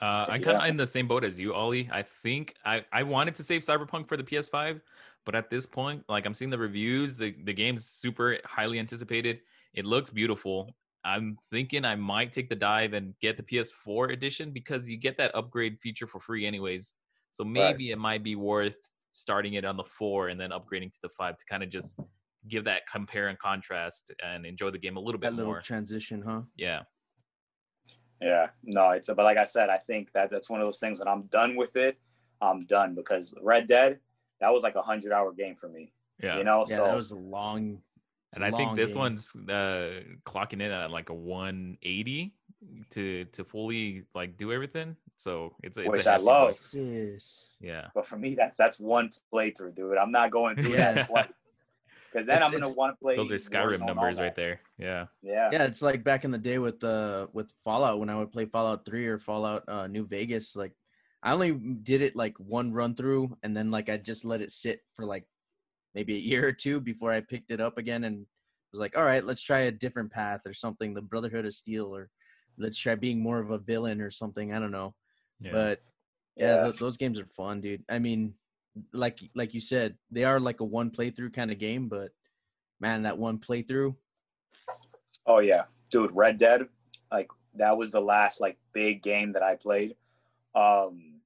Uh, 0.00 0.26
I'm 0.28 0.42
kind 0.42 0.56
of 0.56 0.64
in 0.64 0.76
the 0.76 0.86
same 0.86 1.06
boat 1.06 1.22
as 1.22 1.38
you, 1.38 1.54
Ollie. 1.54 1.88
I 1.92 2.02
think 2.02 2.56
I, 2.64 2.84
I 2.92 3.04
wanted 3.04 3.36
to 3.36 3.44
save 3.44 3.62
Cyberpunk 3.62 4.08
for 4.08 4.16
the 4.16 4.24
PS5, 4.24 4.80
but 5.24 5.36
at 5.36 5.48
this 5.48 5.64
point, 5.64 6.02
like 6.08 6.26
I'm 6.26 6.34
seeing 6.34 6.50
the 6.50 6.58
reviews, 6.58 7.16
the, 7.16 7.32
the 7.44 7.52
game's 7.52 7.86
super 7.86 8.38
highly 8.44 8.80
anticipated. 8.80 9.42
It 9.74 9.84
looks 9.84 10.10
beautiful. 10.10 10.74
I'm 11.04 11.36
thinking 11.50 11.84
I 11.84 11.96
might 11.96 12.32
take 12.32 12.48
the 12.48 12.54
dive 12.54 12.92
and 12.92 13.14
get 13.20 13.36
the 13.36 13.42
PS4 13.42 14.12
edition 14.12 14.52
because 14.52 14.88
you 14.88 14.96
get 14.96 15.16
that 15.18 15.34
upgrade 15.34 15.78
feature 15.80 16.06
for 16.06 16.20
free 16.20 16.46
anyways. 16.46 16.94
So 17.30 17.44
maybe 17.44 17.88
right. 17.88 17.98
it 17.98 17.98
might 17.98 18.22
be 18.22 18.36
worth 18.36 18.76
starting 19.10 19.54
it 19.54 19.64
on 19.64 19.76
the 19.76 19.84
four 19.84 20.28
and 20.28 20.40
then 20.40 20.50
upgrading 20.50 20.92
to 20.92 20.98
the 21.02 21.08
five 21.10 21.36
to 21.36 21.44
kind 21.46 21.62
of 21.62 21.70
just 21.70 21.98
give 22.48 22.64
that 22.64 22.82
compare 22.90 23.28
and 23.28 23.38
contrast 23.38 24.12
and 24.24 24.46
enjoy 24.46 24.70
the 24.70 24.78
game 24.78 24.96
a 24.96 25.00
little 25.00 25.20
bit 25.20 25.30
that 25.30 25.36
little 25.36 25.52
more. 25.52 25.60
transition, 25.60 26.22
huh? 26.22 26.42
Yeah. 26.56 26.82
Yeah, 28.20 28.48
no, 28.62 28.90
it's 28.90 29.08
but 29.08 29.24
like 29.24 29.36
I 29.36 29.44
said, 29.44 29.68
I 29.68 29.78
think 29.78 30.12
that 30.12 30.30
that's 30.30 30.48
one 30.48 30.60
of 30.60 30.66
those 30.66 30.78
things 30.78 31.00
when 31.00 31.08
I'm 31.08 31.22
done 31.22 31.56
with 31.56 31.74
it, 31.74 31.98
I'm 32.40 32.66
done 32.66 32.94
because 32.94 33.34
Red 33.42 33.66
Dead, 33.66 33.98
that 34.40 34.52
was 34.52 34.62
like 34.62 34.76
a 34.76 34.82
hundred 34.82 35.12
hour 35.12 35.32
game 35.32 35.56
for 35.56 35.68
me. 35.68 35.92
Yeah, 36.22 36.38
you 36.38 36.44
know, 36.44 36.64
yeah, 36.68 36.76
so 36.76 36.84
that 36.84 36.94
was 36.94 37.10
a 37.10 37.16
long. 37.16 37.78
And 38.34 38.44
I 38.44 38.50
think 38.50 38.76
this 38.76 38.92
game. 38.92 39.00
one's 39.00 39.34
uh, 39.36 40.00
clocking 40.24 40.54
in 40.54 40.70
at 40.72 40.90
like 40.90 41.10
a 41.10 41.14
180 41.14 42.32
to 42.90 43.24
to 43.26 43.44
fully 43.44 44.04
like 44.14 44.36
do 44.36 44.52
everything. 44.52 44.96
So 45.16 45.54
it's, 45.62 45.76
it's 45.76 45.88
which 45.88 46.06
I 46.06 46.16
love. 46.16 46.58
Yes. 46.72 47.56
Yeah, 47.60 47.88
but 47.94 48.06
for 48.06 48.16
me, 48.16 48.34
that's 48.34 48.56
that's 48.56 48.80
one 48.80 49.10
playthrough, 49.32 49.74
dude. 49.74 49.96
I'm 49.98 50.12
not 50.12 50.30
going 50.30 50.56
through 50.56 50.72
that 50.76 51.08
twice. 51.08 51.28
Because 52.12 52.26
then 52.26 52.36
It's- 52.36 52.46
I'm 52.46 52.52
gonna 52.52 52.66
it's- 52.66 52.76
want 52.76 52.94
to 52.94 53.02
play. 53.02 53.16
those 53.16 53.32
are 53.32 53.36
Skyrim 53.36 53.78
Warzone, 53.78 53.86
numbers 53.86 54.18
right 54.18 54.36
there. 54.36 54.60
Yeah, 54.76 55.06
Yeah. 55.22 55.48
Yeah, 55.50 55.64
it's 55.64 55.80
like 55.80 56.04
back 56.04 56.26
in 56.26 56.30
the 56.30 56.36
day 56.36 56.58
with 56.58 56.84
uh 56.84 57.28
with 57.32 57.50
Fallout 57.64 58.00
when 58.00 58.10
I 58.10 58.18
would 58.18 58.30
play 58.30 58.44
Fallout 58.44 58.84
3 58.84 59.06
or 59.06 59.18
Fallout 59.18 59.66
uh 59.66 59.86
New 59.86 60.04
Vegas 60.06 60.54
like 60.54 60.72
I 61.22 61.32
only 61.32 61.52
did 61.52 62.02
it 62.02 62.14
like 62.14 62.36
one 62.38 62.70
run 62.70 62.94
through 62.94 63.38
and 63.42 63.56
then 63.56 63.70
like 63.70 63.88
I 63.88 63.96
just 63.96 64.26
let 64.26 64.42
it 64.42 64.50
sit 64.50 64.80
for 64.92 65.06
like 65.06 65.24
maybe 65.94 66.14
a 66.16 66.20
year 66.20 66.46
or 66.46 66.52
two 66.52 66.80
before 66.80 67.12
I 67.12 67.20
picked 67.20 67.50
it 67.50 67.60
up 67.60 67.78
again 67.78 68.04
and 68.04 68.26
was 68.72 68.80
like, 68.80 68.96
"All 68.96 69.04
right, 69.04 69.24
let's 69.24 69.42
try 69.42 69.60
a 69.60 69.70
different 69.72 70.10
path 70.10 70.40
or 70.46 70.54
something, 70.54 70.94
the 70.94 71.02
Brotherhood 71.02 71.44
of 71.44 71.54
Steel 71.54 71.94
or 71.94 72.10
let's 72.58 72.76
try 72.76 72.94
being 72.94 73.20
more 73.20 73.38
of 73.38 73.50
a 73.50 73.58
villain 73.58 74.00
or 74.00 74.10
something, 74.10 74.52
I 74.52 74.58
don't 74.58 74.70
know." 74.70 74.94
yeah. 75.40 75.52
But 75.52 75.82
yeah, 76.36 76.56
Yeah. 76.56 76.62
th- 76.64 76.78
those 76.78 76.96
games 76.96 77.20
are 77.20 77.26
fun, 77.26 77.60
dude. 77.60 77.84
I 77.88 77.98
mean, 77.98 78.34
like 78.92 79.20
like 79.34 79.52
you 79.54 79.60
said, 79.60 79.96
they 80.10 80.24
are 80.24 80.40
like 80.40 80.60
a 80.60 80.64
one 80.64 80.90
playthrough 80.90 81.34
kind 81.34 81.50
of 81.50 81.58
game, 81.58 81.88
but 81.88 82.10
man, 82.80 83.02
that 83.02 83.18
one 83.18 83.38
playthrough 83.38 83.94
Oh 85.26 85.40
yeah, 85.40 85.64
dude, 85.90 86.10
Red 86.14 86.38
Dead, 86.38 86.66
like 87.12 87.28
that 87.54 87.76
was 87.76 87.90
the 87.90 88.00
last 88.00 88.40
like 88.40 88.58
big 88.72 89.02
game 89.02 89.32
that 89.32 89.42
I 89.42 89.56
played. 89.56 89.94
Um 90.54 91.20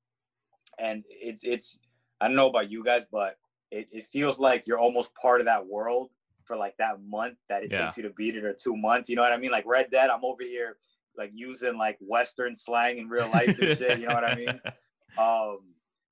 and 0.79 1.05
it's 1.09 1.45
it's 1.45 1.79
I 2.21 2.27
don't 2.27 2.37
know 2.37 2.49
about 2.49 2.71
you 2.71 2.83
guys, 2.85 3.07
but 3.11 3.39
it, 3.71 3.89
it 3.93 4.07
feels 4.07 4.39
like 4.39 4.67
you're 4.67 4.79
almost 4.79 5.15
part 5.15 5.41
of 5.41 5.47
that 5.47 5.67
world 5.67 6.11
for 6.45 6.57
like 6.57 6.77
that 6.79 7.01
month 7.03 7.37
that 7.49 7.65
it 7.65 7.71
Yeah. 7.73 7.83
takes 7.83 7.97
you 7.97 8.03
to 8.05 8.11
beat 8.11 8.37
it 8.37 8.45
or 8.45 8.53
two 8.55 8.77
months. 8.77 9.09
You 9.09 9.17
know 9.17 9.23
what 9.23 9.33
I 9.33 9.37
mean? 9.37 9.51
Like 9.51 9.65
Red 9.67 9.91
Dead, 9.91 10.11
I'm 10.11 10.25
over 10.25 10.43
here 10.43 10.77
like 11.17 11.31
using 11.33 11.77
like 11.77 11.97
Western 12.01 12.55
slang 12.55 12.99
in 12.99 13.09
real 13.09 13.29
life 13.31 13.59
and 13.59 13.77
shit, 13.77 13.99
you 14.01 14.07
know 14.07 14.15
what 14.15 14.25
I 14.25 14.37
mean? 14.37 14.61
Um 15.19 15.61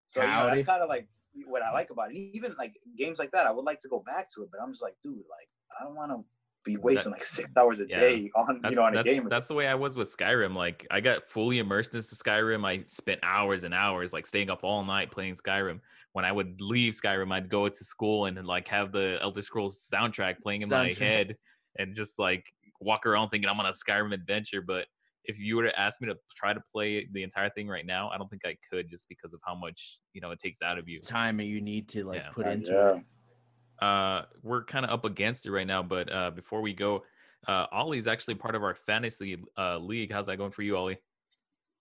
so 0.07 0.23
you 0.23 0.29
know 0.29 0.33
Howdy. 0.45 0.57
that's 0.57 0.67
kind 0.67 0.83
of 0.83 0.89
like 0.89 1.07
what 1.47 1.61
I 1.63 1.71
like 1.73 1.91
about 1.91 2.11
it. 2.11 2.17
And 2.17 2.35
even 2.35 2.55
like 2.57 2.75
games 2.97 3.19
like 3.19 3.31
that, 3.33 3.45
I 3.47 3.51
would 3.51 3.67
like 3.67 3.81
to 3.81 3.89
go 3.89 3.99
back 4.07 4.31
to 4.31 4.43
it, 4.45 4.49
but 4.51 4.63
I'm 4.63 4.73
just 4.73 4.83
like, 4.83 4.95
dude, 5.03 5.17
like 5.17 5.49
I 5.79 5.85
don't 5.85 5.95
want 5.95 6.11
to 6.13 6.25
be 6.65 6.77
wasting 6.77 7.13
like 7.13 7.25
six 7.25 7.51
hours 7.57 7.81
a 7.81 7.87
yeah. 7.89 8.01
day 8.01 8.31
on 8.35 8.61
That's, 8.63 8.73
you 8.75 8.81
know 8.81 8.87
on 8.87 8.95
a 8.95 8.97
that's, 8.97 9.09
game. 9.09 9.29
that's 9.29 9.47
the 9.47 9.55
way 9.55 9.67
I 9.69 9.75
was 9.75 9.97
with 9.97 10.15
Skyrim. 10.15 10.55
Like 10.55 10.87
I 10.91 11.01
got 11.01 11.29
fully 11.29 11.59
immersed 11.59 11.95
into 11.95 12.07
Skyrim. 12.07 12.67
I 12.67 12.85
spent 12.87 13.21
hours 13.23 13.65
and 13.65 13.75
hours 13.75 14.13
like 14.13 14.27
staying 14.27 14.51
up 14.51 14.61
all 14.65 14.83
night 14.85 15.11
playing 15.11 15.35
Skyrim. 15.37 15.81
When 16.13 16.25
I 16.25 16.33
would 16.33 16.61
leave 16.61 16.95
Skyrim, 16.95 17.33
I'd 17.33 17.49
go 17.49 17.69
to 17.69 17.85
school 17.85 18.27
and 18.27 18.45
like 18.47 18.69
have 18.69 18.93
the 18.93 19.19
Elder 19.21 19.43
Scrolls 19.43 19.89
soundtrack 19.93 20.41
playing 20.41 20.63
in 20.63 20.69
my 20.71 20.93
head 20.93 21.37
and 21.79 21.95
just 21.95 22.19
like 22.19 22.47
walk 22.81 23.05
around 23.07 23.31
thinking 23.31 23.49
I'm 23.51 23.59
on 23.61 23.67
a 23.67 23.71
Skyrim 23.71 24.15
adventure. 24.15 24.63
But 24.63 24.87
if 25.25 25.39
you 25.39 25.57
were 25.57 25.65
to 25.65 25.79
ask 25.81 26.01
me 26.01 26.09
to 26.09 26.17
try 26.37 26.53
to 26.53 26.61
play 26.73 27.09
the 27.13 27.23
entire 27.23 27.51
thing 27.51 27.67
right 27.67 27.85
now, 27.87 28.11
I 28.11 28.19
don't 28.19 28.29
think 28.31 28.43
I 28.45 28.57
could 28.71 28.89
just 28.89 29.09
because 29.09 29.35
of 29.35 29.41
how 29.45 29.55
much 29.55 29.99
you 30.13 30.21
know 30.21 30.31
it 30.31 30.39
takes 30.39 30.63
out 30.63 30.79
of 30.79 30.89
you. 30.89 31.01
time 31.01 31.37
that 31.39 31.45
you 31.47 31.61
need 31.61 31.89
to 31.91 32.05
like 32.05 32.21
Yeah. 32.23 32.31
put 32.31 32.47
into 32.47 32.73
yeah. 32.73 32.97
it. 32.97 33.03
Uh 33.81 34.23
we're 34.43 34.65
kind 34.65 34.85
of 34.85 34.91
up 34.91 35.05
against 35.05 35.47
it 35.47 35.51
right 35.53 35.67
now 35.67 35.83
but 35.83 36.13
uh 36.13 36.31
before 36.31 36.61
we 36.61 36.73
go 36.73 37.03
uh 37.49 37.67
ollie's 37.73 38.07
actually 38.07 38.35
part 38.35 38.55
of 38.55 38.63
our 38.63 38.75
fantasy 38.75 39.37
uh 39.59 39.79
league. 39.79 40.13
How's 40.13 40.27
that 40.27 40.37
going 40.37 40.53
for 40.53 40.63
you 40.63 40.77
ollie? 40.77 40.99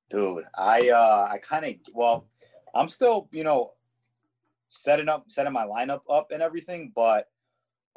Dude 0.10 0.44
i 0.58 0.90
uh 0.90 1.28
i 1.32 1.38
kind 1.38 1.66
of 1.66 1.76
well 1.94 2.28
i'm 2.76 2.88
still 2.90 3.30
you 3.32 3.44
know 3.44 3.74
setting 4.68 5.08
up 5.08 5.26
setting 5.28 5.54
my 5.54 5.66
lineup 5.66 6.02
up 6.10 6.32
and 6.32 6.42
everything 6.42 6.92
but 6.96 7.30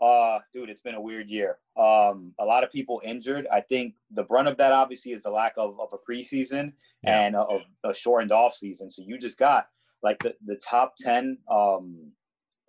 uh 0.02 0.38
dude 0.52 0.68
it's 0.68 0.82
been 0.82 0.94
a 0.94 1.00
weird 1.00 1.28
year. 1.30 1.58
Um 1.76 2.34
a 2.38 2.44
lot 2.44 2.62
of 2.64 2.70
people 2.70 3.00
injured. 3.04 3.46
I 3.50 3.60
think 3.62 3.94
the 4.10 4.22
brunt 4.22 4.46
of 4.48 4.58
that 4.58 4.72
obviously 4.72 5.12
is 5.12 5.22
the 5.22 5.30
lack 5.30 5.54
of, 5.56 5.80
of 5.80 5.92
a 5.94 5.98
preseason 6.10 6.72
Yeah. 7.02 7.20
and 7.20 7.34
a, 7.34 7.60
a, 7.84 7.94
shortened 7.94 8.30
off 8.32 8.54
season. 8.54 8.90
So 8.90 9.02
you 9.02 9.16
just 9.18 9.38
got 9.38 9.68
like 10.02 10.22
the, 10.22 10.36
the 10.44 10.56
top 10.56 10.96
10 10.96 11.38
um 11.50 12.12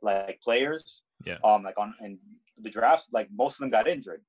like 0.02 0.40
players 0.42 1.02
Yeah. 1.26 1.38
um 1.44 1.64
like 1.64 1.78
on 1.78 1.94
and 2.00 2.18
the 2.60 2.70
drafts 2.70 3.10
like 3.12 3.28
most 3.36 3.56
of 3.56 3.60
them 3.62 3.70
got 3.70 3.88
injured 3.88 4.22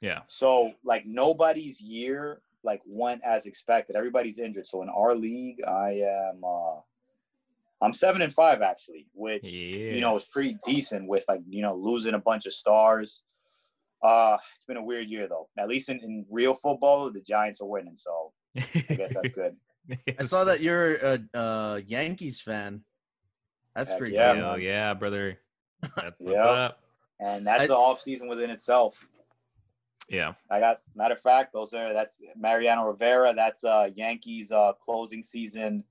yeah 0.00 0.20
so 0.26 0.72
like 0.84 1.04
nobody's 1.06 1.80
year 1.80 2.40
like 2.64 2.82
went 2.84 3.22
as 3.24 3.46
expected. 3.46 3.94
Everybody's 3.94 4.38
injured. 4.40 4.66
So 4.66 4.82
in 4.82 4.88
our 4.88 5.14
league, 5.14 5.62
I 5.64 6.00
am 6.30 6.42
uh 6.44 6.80
I'm 7.80 7.92
seven 7.92 8.22
and 8.22 8.32
five 8.32 8.60
actually, 8.60 9.06
which 9.12 9.44
Yeah. 9.44 9.94
you 9.94 10.00
know 10.00 10.16
is 10.16 10.24
pretty 10.26 10.58
decent 10.66 11.06
with 11.06 11.24
like 11.28 11.40
you 11.48 11.62
know 11.62 11.74
losing 11.76 12.14
a 12.14 12.18
bunch 12.18 12.44
of 12.46 12.52
stars. 12.52 13.22
Uh 14.02 14.36
it's 14.56 14.64
been 14.64 14.78
a 14.78 14.82
weird 14.82 15.06
year 15.08 15.28
though. 15.28 15.48
At 15.56 15.68
least 15.68 15.88
in, 15.90 16.00
in 16.00 16.26
real 16.30 16.54
football, 16.54 17.08
the 17.10 17.20
Giants 17.22 17.60
are 17.60 17.68
winning, 17.68 17.96
so 17.96 18.32
I 18.56 18.60
guess 18.60 19.14
that's 19.22 19.34
good. 19.34 19.54
I 20.18 20.24
saw 20.24 20.42
that 20.44 20.60
you're 20.60 20.96
a, 20.96 21.20
a 21.34 21.82
Yankees 21.86 22.40
fan. 22.40 22.82
That's 23.76 23.90
Heck 23.90 23.98
pretty 24.00 24.14
yeah, 24.14 24.32
cool. 24.32 24.42
Hell 24.42 24.58
yeah 24.58 24.92
brother 24.94 25.38
that's 25.96 26.20
what's 26.20 26.36
Yeah. 26.36 26.44
up 26.44 26.80
And 27.20 27.46
that's 27.46 27.64
I- 27.64 27.66
the 27.68 27.76
off 27.76 28.00
season 28.00 28.28
within 28.28 28.50
itself. 28.50 29.06
yeah 30.08 30.34
I 30.50 30.60
got 30.60 30.82
matter 30.94 31.14
of 31.14 31.20
fact, 31.20 31.52
those 31.52 31.74
are 31.74 31.92
that's 31.92 32.20
Mariano 32.36 32.84
Rivera. 32.86 33.34
That's 33.34 33.64
uh 33.64 33.90
Yankees 33.94 34.52
uh 34.52 34.72
closing 34.74 35.22
season 35.22 35.84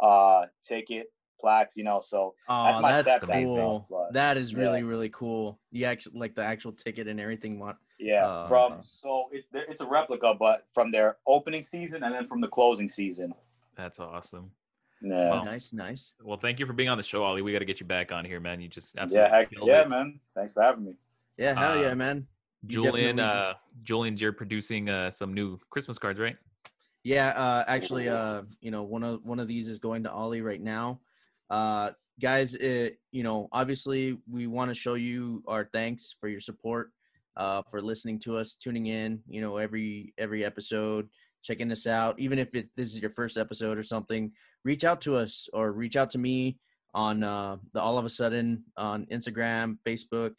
uh 0.00 0.46
ticket 0.62 1.12
plaques, 1.40 1.76
you 1.76 1.84
know. 1.84 2.00
So 2.00 2.34
Oh, 2.48 2.64
That's 2.64 2.80
my 2.80 2.92
that's 2.92 3.24
stepdad 3.24 3.42
cool. 3.44 3.80
thing, 3.80 3.98
that 4.12 4.36
is 4.36 4.54
really 4.54 4.80
yeah. 4.80 4.86
really 4.86 5.08
cool. 5.10 5.58
You 5.70 5.86
actually 5.86 6.18
like 6.18 6.34
the 6.34 6.44
actual 6.44 6.72
ticket 6.72 7.08
and 7.08 7.18
everything. 7.20 7.58
What? 7.58 7.76
yeah, 7.98 8.26
Uh, 8.26 8.46
from 8.48 8.82
so 8.82 9.28
it, 9.32 9.44
it's 9.52 9.80
a 9.80 9.86
replica, 9.86 10.34
but 10.38 10.66
from 10.74 10.90
their 10.90 11.16
opening 11.26 11.62
season 11.62 12.02
and 12.04 12.14
then 12.14 12.26
from 12.26 12.40
the 12.40 12.48
closing 12.48 12.88
season. 12.88 13.34
that's 13.74 13.98
awesome 13.98 14.50
Yeah, 15.02 15.30
Wow. 15.30 15.44
Nice, 15.44 15.72
nice. 15.72 16.14
well 16.22 16.36
thank 16.36 16.58
you 16.58 16.66
for 16.66 16.72
being 16.72 16.88
on 16.88 16.96
the 16.96 17.04
show 17.04 17.22
ollie 17.22 17.42
we 17.42 17.52
got 17.52 17.58
to 17.60 17.64
get 17.64 17.80
you 17.80 17.86
back 17.86 18.12
on 18.12 18.24
here 18.24 18.40
man 18.40 18.60
you 18.60 18.68
just 18.68 18.96
yeah, 19.10 19.28
heck, 19.28 19.48
yeah, 19.62 19.82
it. 19.82 19.88
man. 19.88 20.20
Thanks 20.34 20.54
for 20.54 20.62
having 20.62 20.84
me. 20.84 20.96
Yeah, 21.36 21.54
hell 21.54 21.76
yeah, 21.76 21.92
Uh, 21.92 21.96
man. 21.96 22.26
You 22.62 22.82
julian 22.82 23.16
definitely 23.16 23.40
uh 23.40 23.54
julian 23.82 24.16
you're 24.16 24.32
producing 24.32 24.88
uh 24.88 25.10
some 25.10 25.34
new 25.34 25.58
christmas 25.70 25.98
cards 25.98 26.18
right 26.18 26.36
Yeah, 27.04 27.28
uh, 27.28 27.62
actually, 27.68 28.08
uh, 28.08 28.42
you 28.60 28.72
know, 28.72 28.82
one 28.82 29.04
of 29.04 29.22
one 29.24 29.38
of 29.38 29.46
these 29.46 29.68
is 29.68 29.78
going 29.78 30.02
to 30.02 30.10
Ollie 30.10 30.42
right 30.42 30.60
now. 30.60 30.98
Uh, 31.48 31.92
guys, 32.18 32.56
it, 32.56 32.98
you 33.12 33.22
know, 33.22 33.48
obviously, 33.52 34.18
we 34.28 34.48
want 34.48 34.70
to 34.70 34.74
show 34.74 34.94
you 34.94 35.44
our 35.46 35.64
thanks 35.72 36.16
for 36.18 36.28
your 36.28 36.40
support, 36.40 36.90
uh, 37.36 37.62
for 37.70 37.80
listening 37.80 38.18
to 38.26 38.36
us, 38.36 38.56
tuning 38.56 38.86
in. 38.86 39.22
You 39.28 39.40
know, 39.40 39.56
every 39.56 40.14
every 40.18 40.44
episode, 40.44 41.08
checking 41.46 41.70
us 41.70 41.86
out. 41.86 42.18
Even 42.18 42.38
if 42.38 42.54
it, 42.54 42.68
this 42.76 42.92
is 42.92 43.00
your 43.00 43.10
first 43.10 43.38
episode 43.38 43.78
or 43.78 43.82
something, 43.82 44.32
reach 44.64 44.84
out 44.84 45.00
to 45.02 45.16
us 45.16 45.48
or 45.52 45.72
reach 45.72 45.96
out 45.96 46.10
to 46.10 46.18
me 46.18 46.58
on 46.94 47.22
uh, 47.22 47.56
the 47.72 47.80
All 47.80 47.98
of 47.98 48.04
a 48.04 48.10
Sudden 48.10 48.64
on 48.76 49.06
Instagram, 49.06 49.78
Facebook, 49.86 50.32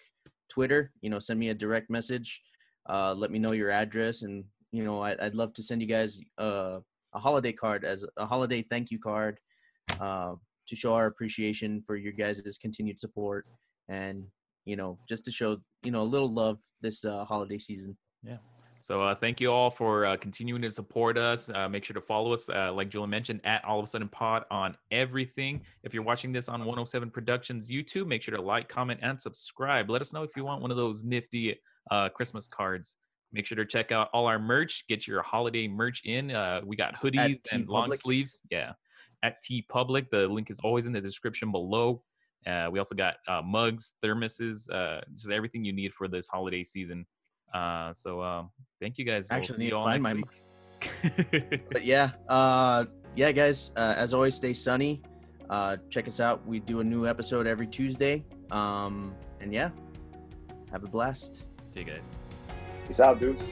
Twitter. 0.49 0.91
You 1.01 1.09
know, 1.09 1.19
send 1.19 1.39
me 1.39 1.49
a 1.49 1.53
direct 1.53 1.89
message. 1.89 2.41
Uh, 2.89 3.13
let 3.13 3.31
me 3.31 3.39
know 3.39 3.51
your 3.51 3.69
address 3.69 4.21
and 4.21 4.43
you 4.71 4.83
know 4.83 5.01
I, 5.01 5.15
i'd 5.21 5.35
love 5.35 5.53
to 5.53 5.63
send 5.63 5.81
you 5.81 5.87
guys 5.87 6.19
uh, 6.37 6.79
a 7.13 7.19
holiday 7.19 7.51
card 7.51 7.85
as 7.85 8.05
a 8.17 8.25
holiday 8.25 8.61
thank 8.61 8.91
you 8.91 8.99
card 8.99 9.39
uh, 9.99 10.33
to 10.67 10.75
show 10.75 10.93
our 10.93 11.07
appreciation 11.07 11.81
for 11.81 11.95
your 11.95 12.11
guys' 12.11 12.57
continued 12.61 12.99
support 12.99 13.45
and 13.89 14.23
you 14.65 14.75
know 14.75 14.99
just 15.07 15.25
to 15.25 15.31
show 15.31 15.57
you 15.83 15.91
know 15.91 16.01
a 16.01 16.11
little 16.13 16.31
love 16.31 16.59
this 16.81 17.05
uh, 17.05 17.23
holiday 17.25 17.57
season 17.57 17.97
So 18.87 19.01
uh, 19.01 19.15
thank 19.15 19.41
you 19.41 19.51
all 19.51 19.69
for 19.69 20.05
uh, 20.05 20.15
continuing 20.15 20.61
to 20.61 20.71
support 20.71 21.17
us. 21.17 21.49
Uh, 21.49 21.67
make 21.67 21.83
sure 21.83 21.93
to 21.93 21.99
follow 21.99 22.31
us, 22.31 22.47
uh, 22.47 22.71
like 22.71 22.87
Julian 22.87 23.09
mentioned, 23.09 23.41
at 23.43 23.61
All 23.65 23.79
of 23.79 23.83
a 23.83 23.87
Sudden 23.89 24.07
Pod 24.07 24.45
on 24.49 24.77
everything. 24.91 25.59
If 25.83 25.93
you're 25.93 26.03
watching 26.03 26.31
this 26.31 26.47
on 26.47 26.61
107 26.61 27.11
Productions 27.11 27.69
YouTube, 27.69 28.07
make 28.07 28.21
sure 28.21 28.33
to 28.33 28.41
like, 28.41 28.69
comment, 28.69 29.01
and 29.03 29.19
subscribe. 29.19 29.89
Let 29.89 30.01
us 30.01 30.13
know 30.13 30.23
if 30.23 30.29
you 30.37 30.45
want 30.45 30.61
one 30.61 30.71
of 30.71 30.77
those 30.77 31.03
nifty 31.03 31.59
uh, 31.91 32.07
Christmas 32.07 32.47
cards. 32.47 32.95
Make 33.33 33.45
sure 33.45 33.57
to 33.57 33.65
check 33.65 33.91
out 33.91 34.07
all 34.13 34.25
our 34.25 34.39
merch. 34.39 34.85
Get 34.87 35.05
your 35.05 35.21
holiday 35.21 35.67
merch 35.67 36.03
in. 36.05 36.31
Uh, 36.31 36.61
we 36.63 36.77
got 36.77 36.95
hoodies 36.95 37.39
and 37.51 37.67
long 37.67 37.91
sleeves. 37.91 38.41
Yeah, 38.49 38.71
at 39.21 39.43
TeePublic. 39.43 40.09
The 40.11 40.29
link 40.29 40.49
is 40.49 40.61
always 40.61 40.85
in 40.85 40.93
the 40.93 41.01
description 41.01 41.51
below. 41.51 42.03
Uh, 42.45 42.69
we 42.71 42.79
also 42.79 42.95
got 42.95 43.15
uh, 43.27 43.41
mugs, 43.41 43.95
thermoses, 44.01 44.71
uh, 44.71 45.01
just 45.13 45.29
everything 45.29 45.65
you 45.65 45.73
need 45.73 45.91
for 45.91 46.07
this 46.07 46.29
holiday 46.29 46.63
season. 46.63 47.05
Uh, 47.53 47.93
so 47.93 48.21
um, 48.21 48.49
thank 48.81 48.97
you 48.97 49.05
guys. 49.05 49.27
We'll 49.29 49.37
Actually 49.37 49.59
need 49.59 49.69
to 49.71 49.83
find 49.83 50.03
my 50.03 50.13
week. 50.13 50.25
But 51.71 51.85
yeah, 51.85 52.11
uh, 52.29 52.85
yeah, 53.15 53.31
guys. 53.31 53.71
Uh, 53.75 53.95
as 53.97 54.13
always, 54.13 54.35
stay 54.35 54.53
sunny. 54.53 55.01
Uh, 55.49 55.77
check 55.89 56.07
us 56.07 56.19
out. 56.19 56.45
We 56.45 56.59
do 56.59 56.81
a 56.81 56.83
new 56.83 57.07
episode 57.07 57.47
every 57.47 57.67
Tuesday. 57.67 58.25
Um, 58.51 59.15
and 59.41 59.53
yeah, 59.53 59.69
have 60.71 60.83
a 60.83 60.87
blast. 60.87 61.45
See 61.73 61.79
you 61.79 61.85
guys. 61.85 62.11
Peace 62.85 62.99
out, 62.99 63.19
dudes. 63.19 63.51